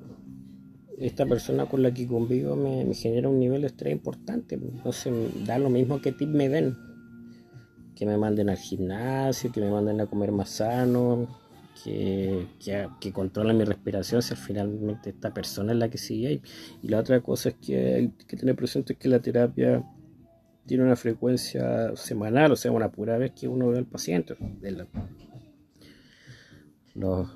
esta 0.99 1.27
persona 1.27 1.67
con 1.67 1.83
la 1.83 1.93
que 1.93 2.07
convivo 2.07 2.57
me, 2.57 2.93
genera 2.95 3.29
un 3.29 3.39
nivel 3.39 3.63
de 3.63 3.69
estrés 3.69 3.93
importante, 3.93 4.55
entonces 4.57 5.13
da 5.47 5.59
lo 5.59 5.71
mismo 5.71 6.01
que 6.01 6.13
tip 6.13 6.29
me 6.29 6.49
den, 6.49 6.77
que 7.97 8.07
me 8.07 8.17
manden 8.17 8.51
al 8.51 8.57
gimnasio, 8.57 9.53
que 9.53 9.61
me 9.61 9.71
manden 9.71 10.01
a 10.01 10.07
comer 10.07 10.33
más 10.33 10.51
sano, 10.51 11.29
que, 11.83 12.47
que, 13.01 13.13
controlen 13.13 13.59
mi 13.59 13.65
respiración, 13.65 14.23
si 14.23 14.35
finalmente 14.35 15.11
esta 15.11 15.35
persona 15.35 15.73
es 15.73 15.79
la 15.79 15.89
que 15.89 15.99
sigue 15.99 16.29
ahí. 16.29 16.43
Y 16.83 16.89
la 16.89 16.99
otra 16.99 17.21
cosa 17.21 17.51
es 17.51 17.57
que 17.57 17.95
hay 17.95 18.09
que 18.27 18.37
tener 18.37 18.55
presente 18.55 18.95
que 18.95 19.09
la 19.09 19.21
terapia 19.21 19.85
tiene 20.67 20.85
una 20.85 20.97
frecuencia 20.97 21.95
semanal, 21.97 22.53
o 22.53 22.57
sea, 22.57 22.73
una 22.73 22.91
pura 22.91 23.19
vez 23.19 23.33
que 23.33 23.49
uno 23.49 23.69
ve 23.69 23.79
al 23.79 23.87
paciente. 23.87 24.37
Los, 26.95 27.29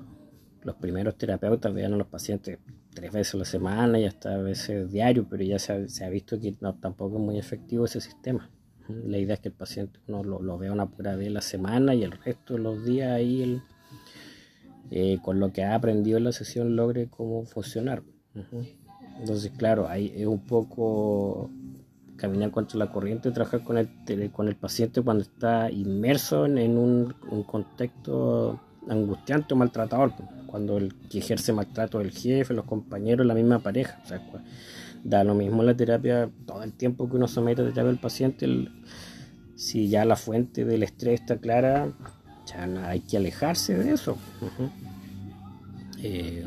primeros 0.79 1.17
terapeutas 1.17 1.73
vean 1.73 1.93
a 1.93 1.97
los 1.97 2.07
pacientes 2.07 2.59
tres 2.93 3.11
veces 3.11 3.33
a 3.35 3.37
la 3.37 3.45
semana 3.45 3.99
y 3.99 4.05
hasta 4.05 4.35
a 4.35 4.37
veces 4.37 4.91
diario, 4.91 5.27
pero 5.29 5.43
ya 5.43 5.59
se 5.59 6.03
ha, 6.03 6.09
visto 6.09 6.39
que 6.39 6.55
no, 6.61 6.75
tampoco 6.75 7.17
es 7.17 7.21
muy 7.21 7.37
efectivo 7.37 7.85
ese 7.85 8.01
sistema. 8.01 8.49
La 8.87 9.19
idea 9.19 9.35
es 9.35 9.39
que 9.39 9.49
el 9.49 9.53
paciente 9.53 9.99
uno 10.07 10.23
lo, 10.23 10.57
vea 10.57 10.71
una 10.71 10.87
pura 10.87 11.15
vez 11.15 11.27
a 11.27 11.31
la 11.31 11.41
semana 11.41 11.93
y 11.93 12.03
el 12.03 12.11
resto 12.11 12.55
de 12.55 12.59
los 12.59 12.83
días 12.83 13.11
ahí 13.11 13.61
eh, 14.89 15.19
con 15.21 15.39
lo 15.39 15.53
que 15.53 15.63
ha 15.63 15.75
aprendido 15.75 16.17
en 16.17 16.23
la 16.23 16.31
sesión 16.31 16.75
logre 16.75 17.07
cómo 17.07 17.45
funcionar. 17.45 18.01
Entonces, 19.19 19.51
claro, 19.55 19.87
ahí 19.87 20.11
es 20.15 20.25
un 20.25 20.39
poco 20.39 21.51
caminar 22.19 22.51
contra 22.51 22.77
la 22.77 22.91
corriente, 22.91 23.31
trabajar 23.31 23.63
con 23.63 23.77
el, 23.77 23.89
con 24.31 24.47
el 24.47 24.55
paciente 24.55 25.01
cuando 25.01 25.23
está 25.23 25.71
inmerso 25.71 26.45
en, 26.45 26.77
un, 26.77 27.15
contexto 27.47 28.59
angustiante 28.87 29.53
o 29.53 29.57
maltratador. 29.57 30.13
cuando 30.47 30.77
el 30.77 30.93
que 31.09 31.19
ejerce 31.19 31.53
maltrato 31.53 32.01
el 32.01 32.11
jefe, 32.11 32.53
los 32.53 32.65
compañeros, 32.65 33.25
la 33.25 33.33
misma 33.33 33.59
pareja. 33.59 34.01
Da 35.03 35.23
lo 35.23 35.33
mismo 35.33 35.63
la 35.63 35.75
terapia, 35.75 36.29
todo 36.45 36.63
el 36.63 36.73
tiempo 36.73 37.09
que 37.09 37.15
uno 37.15 37.27
somete 37.27 37.61
a 37.61 37.65
terapia 37.65 37.89
al 37.89 37.99
paciente, 37.99 38.47
si 39.55 39.89
ya 39.89 40.05
la 40.05 40.15
fuente 40.15 40.65
del 40.65 40.83
estrés 40.83 41.21
está 41.21 41.37
clara, 41.37 41.93
ya 42.45 42.87
hay 42.87 42.99
que 43.01 43.17
alejarse 43.17 43.77
de 43.77 43.93
eso. 43.93 44.17
Eh, 46.01 46.45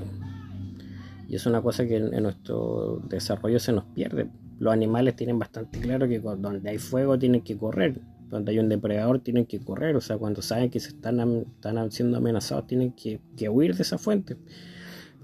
y 1.29 1.37
es 1.37 1.47
una 1.47 1.63
cosa 1.63 1.87
que 1.87 1.97
en, 1.97 2.23
nuestro 2.23 3.01
desarrollo 3.09 3.59
se 3.59 3.73
nos 3.73 3.85
pierde. 3.85 4.29
Los 4.63 4.73
animales 4.73 5.17
tienen 5.17 5.41
bastante 5.41 5.81
claro 5.81 6.07
que 6.07 6.21
donde 6.21 6.71
hay 6.71 6.79
fuego 6.79 7.19
tienen 7.19 7.41
que 7.41 7.57
correr, 7.59 8.01
donde 8.31 8.53
hay 8.53 8.61
un 8.61 8.69
depredador 8.69 9.19
tienen 9.19 9.45
que 9.45 9.59
correr, 9.59 9.97
o 9.97 10.01
sea, 10.01 10.19
cuando 10.19 10.41
saben 10.41 10.71
que 10.71 10.79
se 10.79 10.91
están, 10.91 11.19
están 11.19 11.91
siendo 11.91 12.19
amenazados 12.19 12.69
tienen 12.69 12.93
que, 12.93 13.19
huir 13.49 13.75
de 13.75 13.83
esa 13.83 13.99
fuente. 13.99 14.37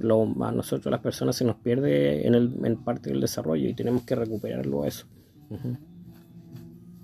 Lo, 0.00 0.25
a 0.45 0.50
nosotros 0.50 0.90
las 0.90 1.00
personas 1.00 1.37
se 1.37 1.45
nos 1.45 1.54
pierde 1.54 2.26
en, 2.26 2.35
el, 2.35 2.52
en 2.64 2.83
parte 2.83 3.11
del 3.11 3.21
desarrollo 3.21 3.68
y 3.68 3.75
tenemos 3.75 4.02
que 4.02 4.16
recuperarlo 4.16 4.85
eso. 4.85 5.07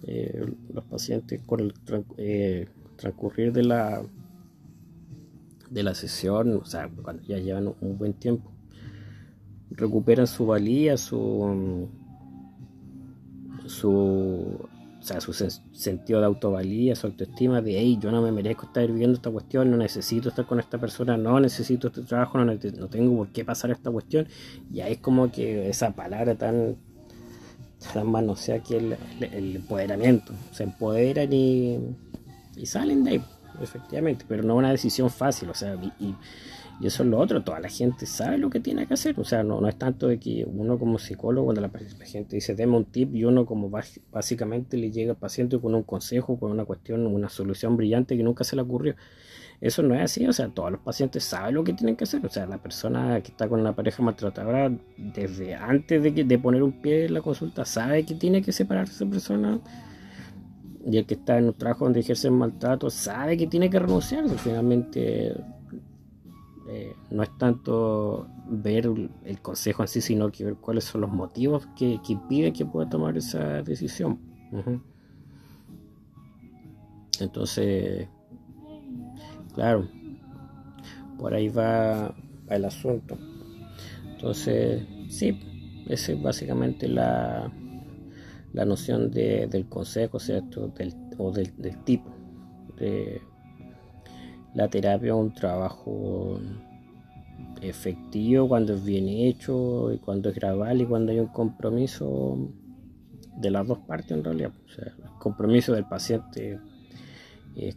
Eh, 0.02 0.44
los 0.72 0.84
pacientes 0.86 1.40
con 1.46 1.60
el 1.60 1.74
eh, 2.16 2.66
transcurrir 2.96 3.52
de 3.52 3.62
la 3.62 4.02
de 5.70 5.82
la 5.84 5.94
sesión, 5.94 6.54
o 6.56 6.64
sea, 6.64 6.88
cuando 6.88 7.22
ya 7.22 7.38
llevan 7.38 7.72
un 7.80 7.96
buen 7.96 8.14
tiempo, 8.14 8.50
recuperan 9.70 10.26
su 10.26 10.46
valía, 10.46 10.96
su 10.96 11.88
su 13.66 14.68
o 15.04 15.06
sea, 15.06 15.20
su 15.20 15.34
sentido 15.34 16.20
de 16.20 16.24
autovalía, 16.24 16.96
su 16.96 17.08
autoestima, 17.08 17.60
de, 17.60 17.78
hey, 17.78 17.98
yo 18.00 18.10
no 18.10 18.22
me 18.22 18.32
merezco 18.32 18.64
estar 18.64 18.86
viviendo 18.86 19.16
esta 19.16 19.30
cuestión, 19.30 19.70
no 19.70 19.76
necesito 19.76 20.30
estar 20.30 20.46
con 20.46 20.60
esta 20.60 20.78
persona, 20.78 21.18
no 21.18 21.38
necesito 21.40 21.88
este 21.88 22.00
trabajo, 22.00 22.38
no, 22.38 22.46
no 22.46 22.88
tengo 22.88 23.16
por 23.18 23.28
qué 23.28 23.44
pasar 23.44 23.70
esta 23.70 23.90
cuestión. 23.90 24.26
Y 24.72 24.80
ahí 24.80 24.92
es 24.92 24.98
como 25.00 25.30
que 25.30 25.68
esa 25.68 25.90
palabra 25.90 26.36
tan, 26.36 26.76
tan 27.92 28.36
sea 28.36 28.60
que 28.60 28.78
el, 28.78 28.96
el, 29.20 29.56
empoderamiento, 29.56 30.32
se 30.52 30.62
empoderan 30.62 31.30
y, 31.34 31.80
y 32.56 32.64
salen 32.64 33.04
de 33.04 33.10
ahí, 33.10 33.24
efectivamente, 33.60 34.24
pero 34.26 34.42
no 34.42 34.56
una 34.56 34.70
decisión 34.70 35.10
fácil, 35.10 35.50
o 35.50 35.54
sea, 35.54 35.76
y 36.00 36.14
eso 36.82 37.02
es 37.02 37.08
lo 37.08 37.18
otro, 37.18 37.42
toda 37.42 37.60
la 37.60 37.68
gente 37.68 38.04
sabe 38.04 38.38
lo 38.38 38.50
que 38.50 38.60
tiene 38.60 38.86
que 38.86 38.94
hacer. 38.94 39.18
O 39.20 39.24
sea, 39.24 39.42
no, 39.42 39.60
no 39.60 39.68
es 39.68 39.76
tanto 39.76 40.08
de 40.08 40.18
que 40.18 40.44
uno 40.44 40.78
como 40.78 40.98
psicólogo, 40.98 41.46
cuando 41.46 41.60
la, 41.60 41.70
gente 42.04 42.36
dice, 42.36 42.54
deme 42.54 42.76
un 42.76 42.84
tip, 42.86 43.14
y 43.14 43.24
uno 43.24 43.46
como 43.46 43.70
básicamente 44.10 44.76
le 44.76 44.90
llega 44.90 45.12
al 45.12 45.18
paciente 45.18 45.58
con 45.60 45.74
un 45.74 45.84
consejo, 45.84 46.38
con 46.38 46.50
una 46.50 46.64
cuestión, 46.64 47.06
una 47.06 47.28
solución 47.28 47.76
brillante 47.76 48.16
que 48.16 48.22
nunca 48.22 48.44
se 48.44 48.56
le 48.56 48.62
ocurrió. 48.62 48.96
Eso 49.60 49.82
no 49.82 49.94
es 49.94 50.02
así, 50.02 50.26
o 50.26 50.32
sea, 50.32 50.48
todos 50.48 50.72
los 50.72 50.80
pacientes 50.80 51.24
saben 51.24 51.54
lo 51.54 51.64
que 51.64 51.72
tienen 51.72 51.96
que 51.96 52.04
hacer. 52.04 52.26
O 52.26 52.28
sea, 52.28 52.44
la 52.46 52.58
persona 52.58 53.20
que 53.22 53.30
está 53.30 53.48
con 53.48 53.60
una 53.60 53.74
pareja 53.74 54.02
maltratadora, 54.02 54.70
desde 54.98 55.54
antes 55.54 56.02
de, 56.02 56.10
de 56.10 56.38
poner 56.38 56.62
un 56.62 56.82
pie 56.82 57.06
en 57.06 57.14
la 57.14 57.22
consulta, 57.22 57.64
sabe 57.64 58.04
que 58.04 58.14
tiene 58.14 58.42
que 58.42 58.52
separarse 58.52 58.92
de 58.92 58.96
esa 58.96 59.06
persona 59.06 59.60
y 60.86 60.98
el 60.98 61.06
que 61.06 61.14
está 61.14 61.38
en 61.38 61.46
un 61.46 61.54
trabajo 61.54 61.84
donde 61.84 62.00
ejerce 62.00 62.28
el 62.28 62.34
maltrato 62.34 62.90
sabe 62.90 63.36
que 63.36 63.46
tiene 63.46 63.70
que 63.70 63.78
renunciar. 63.78 64.28
Finalmente 64.28 65.34
eh, 66.76 66.96
no 67.08 67.22
es 67.22 67.30
tanto 67.38 68.26
ver 68.48 68.90
el 69.24 69.40
consejo 69.40 69.82
en 69.82 69.88
sí, 69.88 70.00
sino 70.00 70.32
que 70.32 70.44
ver 70.44 70.56
cuáles 70.56 70.82
son 70.82 71.02
los 71.02 71.12
motivos 71.12 71.68
que, 71.76 72.00
impiden 72.08 72.52
que 72.52 72.66
pueda 72.66 72.88
tomar 72.88 73.16
esa 73.16 73.62
decisión. 73.62 74.18
Entonces, 77.20 78.08
claro, 79.54 79.88
por 81.16 81.32
ahí 81.34 81.48
va, 81.48 82.12
el 82.50 82.64
asunto. 82.64 83.16
Entonces, 84.10 84.84
sí, 85.08 85.84
esa 85.86 86.10
es 86.10 86.20
básicamente 86.20 86.88
la, 86.88 87.52
la 88.52 88.64
noción 88.64 89.12
del 89.12 89.68
consejo, 89.68 90.18
¿cierto? 90.18 90.66
Del, 90.76 90.92
o 91.18 91.30
del, 91.30 91.52
del 91.56 91.84
tipo. 91.84 92.10
De, 92.76 93.22
la 94.54 94.68
terapia 94.68 95.08
es 95.08 95.14
un 95.14 95.34
trabajo 95.34 96.38
efectivo 97.60 98.48
cuando 98.48 98.74
es 98.74 98.84
bien 98.84 99.08
hecho 99.08 99.92
y 99.92 99.98
cuando 99.98 100.28
es 100.28 100.34
gradual 100.34 100.80
y 100.80 100.86
cuando 100.86 101.12
hay 101.12 101.18
un 101.18 101.28
compromiso 101.28 102.38
de 103.36 103.50
las 103.50 103.66
dos 103.66 103.78
partes 103.80 104.12
en 104.12 104.24
realidad. 104.24 104.52
O 104.64 104.68
sea, 104.68 104.84
el 104.84 105.18
compromiso 105.18 105.72
del 105.72 105.86
paciente 105.86 106.58
es 107.56 107.76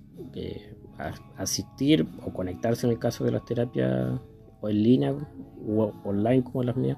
asistir 1.38 2.08
o 2.26 2.32
conectarse 2.32 2.86
en 2.86 2.94
el 2.94 3.00
caso 3.00 3.24
de 3.24 3.32
las 3.32 3.46
terapias 3.46 4.20
o 4.62 4.70
en 4.70 4.84
línea 4.84 5.14
o 5.14 5.94
online 6.04 6.44
como 6.44 6.64
las 6.64 6.76
mías. 6.76 6.98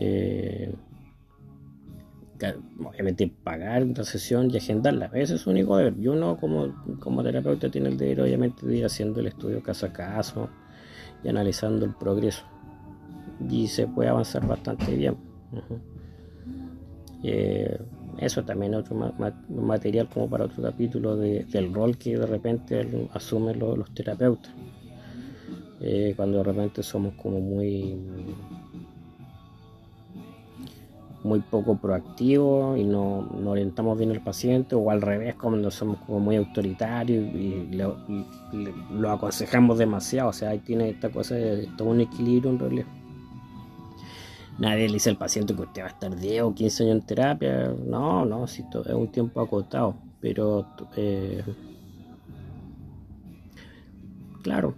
Eh, 0.00 0.74
obviamente 3.00 3.32
pagar 3.42 3.82
una 3.82 4.04
sesión 4.04 4.50
y 4.50 4.58
agendarla. 4.58 5.10
Ese 5.14 5.36
es 5.36 5.40
su 5.40 5.50
único 5.50 5.76
deber. 5.76 5.94
Y 5.98 6.08
uno 6.08 6.36
como, 6.36 6.74
como 7.00 7.22
terapeuta 7.22 7.70
tiene 7.70 7.88
el 7.88 7.96
deber 7.96 8.20
obviamente 8.20 8.66
de 8.66 8.76
ir 8.76 8.84
haciendo 8.84 9.20
el 9.20 9.28
estudio 9.28 9.62
caso 9.62 9.86
a 9.86 9.92
caso 9.92 10.50
y 11.24 11.28
analizando 11.28 11.86
el 11.86 11.94
progreso. 11.94 12.44
Y 13.48 13.68
se 13.68 13.86
puede 13.86 14.10
avanzar 14.10 14.46
bastante 14.46 14.94
bien. 14.94 15.16
Eh, 17.22 17.78
eso 18.18 18.44
también 18.44 18.74
es 18.74 18.80
otro 18.80 19.14
material 19.48 20.08
como 20.08 20.28
para 20.28 20.44
otro 20.44 20.62
capítulo 20.62 21.16
del 21.16 21.72
rol 21.72 21.96
que 21.96 22.18
de 22.18 22.26
repente 22.26 23.08
asumen 23.14 23.58
los, 23.58 23.90
terapeutas. 23.94 24.52
Eh, 25.80 26.12
cuando 26.14 26.38
de 26.38 26.44
repente 26.44 26.82
somos 26.82 27.14
como 27.14 27.40
muy 27.40 27.96
muy 31.22 31.40
poco 31.40 31.76
proactivo 31.76 32.76
y 32.76 32.84
no, 32.84 33.28
orientamos 33.46 33.98
bien 33.98 34.10
al 34.10 34.22
paciente 34.22 34.74
o 34.74 34.90
al 34.90 35.02
revés 35.02 35.34
cuando 35.34 35.70
somos 35.70 35.98
como 36.06 36.20
muy 36.20 36.36
autoritarios 36.36 37.34
y, 37.34 37.70
lo 37.72 39.10
aconsejamos 39.10 39.78
demasiado. 39.78 40.30
O 40.30 40.32
sea 40.32 40.50
ahí 40.50 40.58
tiene 40.58 40.90
esta 40.90 41.10
cosa 41.10 41.34
de 41.34 41.68
todo 41.76 41.88
un 41.88 42.00
equilibrio 42.00 42.50
en 42.50 42.58
realidad. 42.58 42.86
Nadie 44.58 44.88
le 44.88 44.94
dice 44.94 45.10
al 45.10 45.16
paciente 45.16 45.54
que 45.54 45.62
usted 45.62 45.82
va 45.82 45.86
a 45.86 45.90
estar 45.90 46.14
10 46.14 46.42
o 46.42 46.54
15 46.54 46.82
años 46.84 46.96
en 46.96 47.06
terapia. 47.06 47.74
No, 47.86 48.24
no, 48.24 48.46
si 48.46 48.62
es 48.62 48.94
un 48.94 49.08
tiempo 49.08 49.40
acotado 49.40 49.94
pero 50.20 50.66
eh, 50.96 51.42
claro 54.42 54.74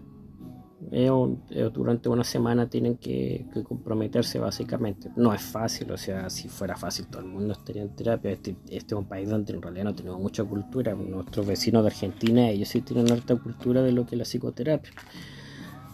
durante 1.73 2.11
una 2.11 2.23
semana 2.23 2.69
tienen 2.69 2.97
que, 2.97 3.47
comprometerse 3.67 4.39
básicamente. 4.39 5.11
No 5.17 5.33
es 5.33 5.41
fácil, 5.41 5.91
o 5.91 5.97
sea, 5.97 6.29
si 6.29 6.49
fuera 6.49 6.77
fácil 6.77 7.07
todo 7.07 7.23
el 7.23 7.29
mundo 7.29 7.55
estaría 7.55 7.83
en 7.83 7.97
terapia. 7.97 8.31
Este, 8.31 8.57
este 8.69 8.95
es 8.95 8.99
un 8.99 9.07
país 9.07 9.31
donde 9.31 9.55
en 9.55 9.63
realidad 9.63 9.85
no 9.85 9.95
tenemos 9.95 10.21
mucha 10.21 10.45
cultura. 10.45 10.95
Nuestros 10.95 11.47
vecinos 11.47 11.83
de 11.83 11.89
Argentina, 11.89 12.51
ellos 12.51 12.69
sí 12.69 12.83
tienen 12.83 13.11
alta 13.11 13.37
cultura 13.37 13.83
de 13.83 13.93
lo 13.93 14.05
que 14.05 14.17
es 14.17 14.19
la 14.19 14.25
psicoterapia. 14.25 14.93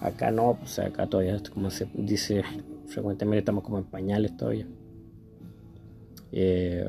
Acá 0.01 0.33
no, 0.33 0.59
o 0.63 0.67
sea, 0.67 0.87
acá 0.87 1.07
todavía, 1.07 1.41
como 1.53 1.71
se 1.71 1.89
dice 1.95 2.43
frecuentemente, 2.87 3.39
estamos 3.39 3.63
como 3.63 3.79
en 3.79 3.85
pañales 3.85 4.37
todavía. 4.37 4.67
Eh, 6.33 6.89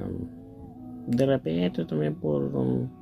de 1.06 1.26
repente 1.26 1.86
también 1.86 2.16
por... 2.16 2.99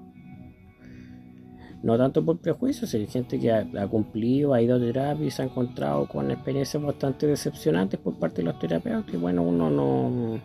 no 1.84 1.98
tanto 1.98 2.26
por 2.26 2.40
prejuicios, 2.40 2.94
hay 2.94 3.08
gente 3.08 3.40
que 3.40 3.52
ha, 3.52 3.88
cumplido, 3.88 4.54
ha 4.54 4.62
ido 4.62 4.76
a 4.76 4.80
terapia 4.80 5.26
y 5.26 5.32
se 5.32 5.44
ha 5.44 5.46
encontrado 5.46 6.08
con 6.08 6.32
experiencias 6.32 6.82
bastante 6.82 7.28
decepcionantes 7.28 8.00
por 8.00 8.18
parte 8.18 8.38
de 8.38 8.44
los 8.44 8.60
terapeutas 8.60 9.13
y 9.13 9.18
bueno, 9.18 9.44
uno 9.44 9.70
no, 9.70 10.40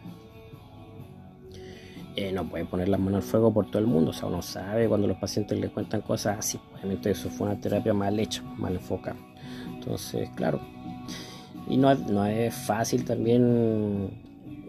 eh, 2.17 2.33
no 2.33 2.49
puede 2.49 2.67
poner 2.67 2.89
las 2.89 3.01
manos 3.01 3.25
al 3.25 3.31
fuego 3.31 3.53
por 3.53 3.67
todo 3.71 3.79
el 3.79 3.87
mundo, 3.87 4.11
o 4.11 4.15
sea, 4.15 4.29
uno 4.29 4.43
sabe 4.43 4.89
cuando 4.89 5.07
los 5.07 5.17
pacientes 5.17 5.59
le 5.59 5.71
cuentan 5.71 6.03
cosas 6.03 6.39
así, 6.39 6.61
obviamente 6.75 7.11
eso 7.11 7.31
fue 7.31 7.47
una 7.47 7.61
terapia 7.61 7.95
mal 7.95 8.19
hecha, 8.21 8.43
mal 8.59 8.75
enfocada. 8.75 9.17
Entonces, 9.75 10.29
claro, 10.37 10.61
y 11.67 11.77
no, 11.77 11.95
no 11.95 12.27
es 12.27 12.55
fácil 12.55 13.05
también 13.05 14.11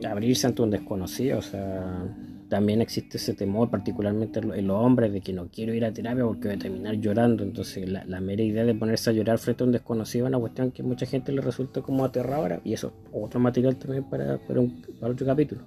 abrirse 0.10 0.48
ante 0.48 0.62
un 0.62 0.70
desconocido, 0.72 1.40
o 1.40 1.42
sea 1.42 2.06
también 2.54 2.82
existe 2.82 3.18
ese 3.18 3.34
temor, 3.34 3.72
particularmente 3.72 4.40
en 4.40 4.68
los 4.68 4.78
hombres, 4.78 5.12
de 5.12 5.22
que 5.22 5.34
no 5.34 5.48
quiero 5.48 5.74
ir 5.74 5.84
a 5.86 5.92
terapia 5.92 6.24
porque 6.24 6.50
voy 6.50 6.58
a 6.58 6.60
terminar 6.60 6.94
llorando. 7.00 7.44
Entonces, 7.44 7.90
la, 7.90 8.22
mera 8.22 8.44
idea 8.44 8.64
de 8.64 8.76
ponerse 8.76 9.10
a 9.10 9.14
llorar 9.14 9.40
frente 9.40 9.64
a 9.64 9.66
un 9.66 9.72
desconocido 9.72 10.28
es 10.28 10.30
una 10.30 10.38
cuestión 10.38 10.70
que 10.70 10.84
a 10.84 10.86
mucha 10.86 11.08
gente 11.08 11.32
le 11.32 11.42
resulta 11.42 11.82
como 11.82 12.06
aterradora, 12.06 12.62
y 12.64 12.74
eso 12.74 12.90
es 12.90 12.94
otro 13.12 13.40
material 13.40 13.78
también 13.78 14.04
para, 14.04 14.38
para, 14.38 14.62
otro 14.62 15.26
capítulo. 15.26 15.64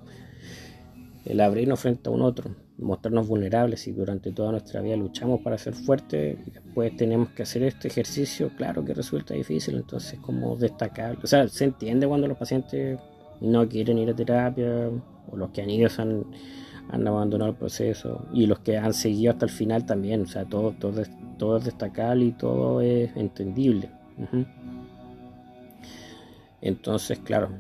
El 1.24 1.40
abrirnos 1.40 1.80
frente 1.80 2.08
a 2.08 2.12
un 2.12 2.22
otro, 2.22 2.54
mostrarnos 2.78 3.26
vulnerables 3.26 3.88
y 3.88 3.90
durante 3.90 4.30
toda 4.30 4.52
nuestra 4.52 4.80
vida 4.80 4.94
luchamos 4.94 5.40
para 5.40 5.58
ser 5.58 5.74
fuertes 5.74 6.38
y 6.46 6.50
después 6.52 6.96
tenemos 6.96 7.30
que 7.30 7.42
hacer 7.42 7.64
este 7.64 7.88
ejercicio, 7.88 8.52
claro 8.56 8.84
que 8.84 8.94
resulta 8.94 9.34
difícil, 9.34 9.74
entonces 9.74 10.20
como 10.20 10.54
destacable, 10.54 11.18
o 11.20 11.26
sea, 11.26 11.48
se 11.48 11.64
entiende 11.64 12.06
cuando 12.06 12.28
los 12.28 12.38
pacientes 12.38 13.00
no 13.40 13.68
quieren 13.68 13.98
ir 13.98 14.10
a 14.10 14.14
terapia 14.14 14.88
o 15.28 15.36
los 15.36 15.50
que 15.50 15.62
han 15.62 15.70
ido 15.70 15.88
han 15.98 16.26
han 16.88 17.06
abandonado 17.06 17.50
el 17.50 17.56
proceso 17.56 18.26
y 18.32 18.46
los 18.46 18.60
que 18.60 18.76
han 18.76 18.94
seguido 18.94 19.32
hasta 19.32 19.46
el 19.46 19.50
final 19.50 19.86
también, 19.86 20.22
o 20.22 20.26
sea, 20.26 20.44
todo, 20.44 20.72
todo, 20.72 21.02
todo 21.38 21.58
es 21.58 21.64
destacable 21.64 22.26
y 22.26 22.32
todo 22.32 22.80
es 22.80 23.14
entendible. 23.16 23.90
Entonces, 26.60 27.18
claro, 27.20 27.50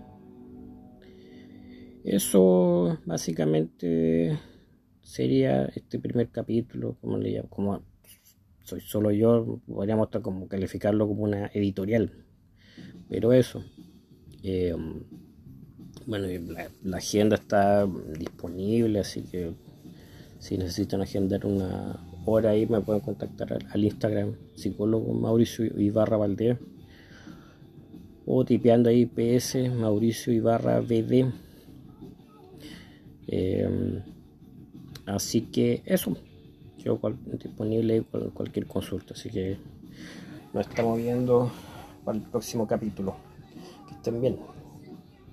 eso 2.04 2.98
básicamente 3.04 4.38
sería 5.02 5.66
este 5.66 5.98
primer 5.98 6.30
capítulo, 6.30 6.96
como 7.00 7.18
le 7.18 7.30
llamo, 7.32 7.48
como 7.48 7.82
soy 8.62 8.80
solo 8.80 9.12
yo, 9.12 9.60
podríamos 9.66 10.08
como 10.22 10.48
calificarlo 10.48 11.06
como 11.06 11.22
una 11.22 11.46
editorial. 11.54 12.12
Pero 13.08 13.32
eso. 13.32 13.62
Eh, 14.42 14.74
bueno, 16.06 16.28
la, 16.84 16.96
agenda 16.96 17.36
está 17.36 17.86
disponible, 18.18 19.00
así 19.00 19.22
que 19.22 19.52
si 20.38 20.56
necesitan 20.56 21.02
agendar 21.02 21.44
una 21.44 21.98
hora 22.24 22.50
ahí 22.50 22.66
me 22.66 22.80
pueden 22.80 23.02
contactar 23.02 23.58
al, 23.70 23.84
Instagram 23.84 24.34
psicólogo 24.54 25.12
Mauricio 25.12 25.64
Ibarra 25.64 26.16
Valdés 26.16 26.58
o 28.24 28.44
tipeando 28.44 28.88
ahí 28.90 29.06
PS 29.06 29.70
Mauricio 29.74 30.32
Ibarra 30.32 30.80
BD. 30.80 31.32
Eh, 33.28 34.02
así 35.06 35.42
que 35.42 35.82
eso 35.84 36.16
disponible 37.42 38.04
con 38.04 38.30
cualquier 38.30 38.66
consulta. 38.66 39.14
Así 39.14 39.30
que 39.30 39.56
nos 40.52 40.66
estamos 40.68 40.96
viendo 40.98 41.50
para 42.04 42.18
el 42.18 42.24
próximo 42.24 42.66
capítulo. 42.66 43.16
Que 43.88 43.94
estén 43.94 44.20
bien. 44.20 44.55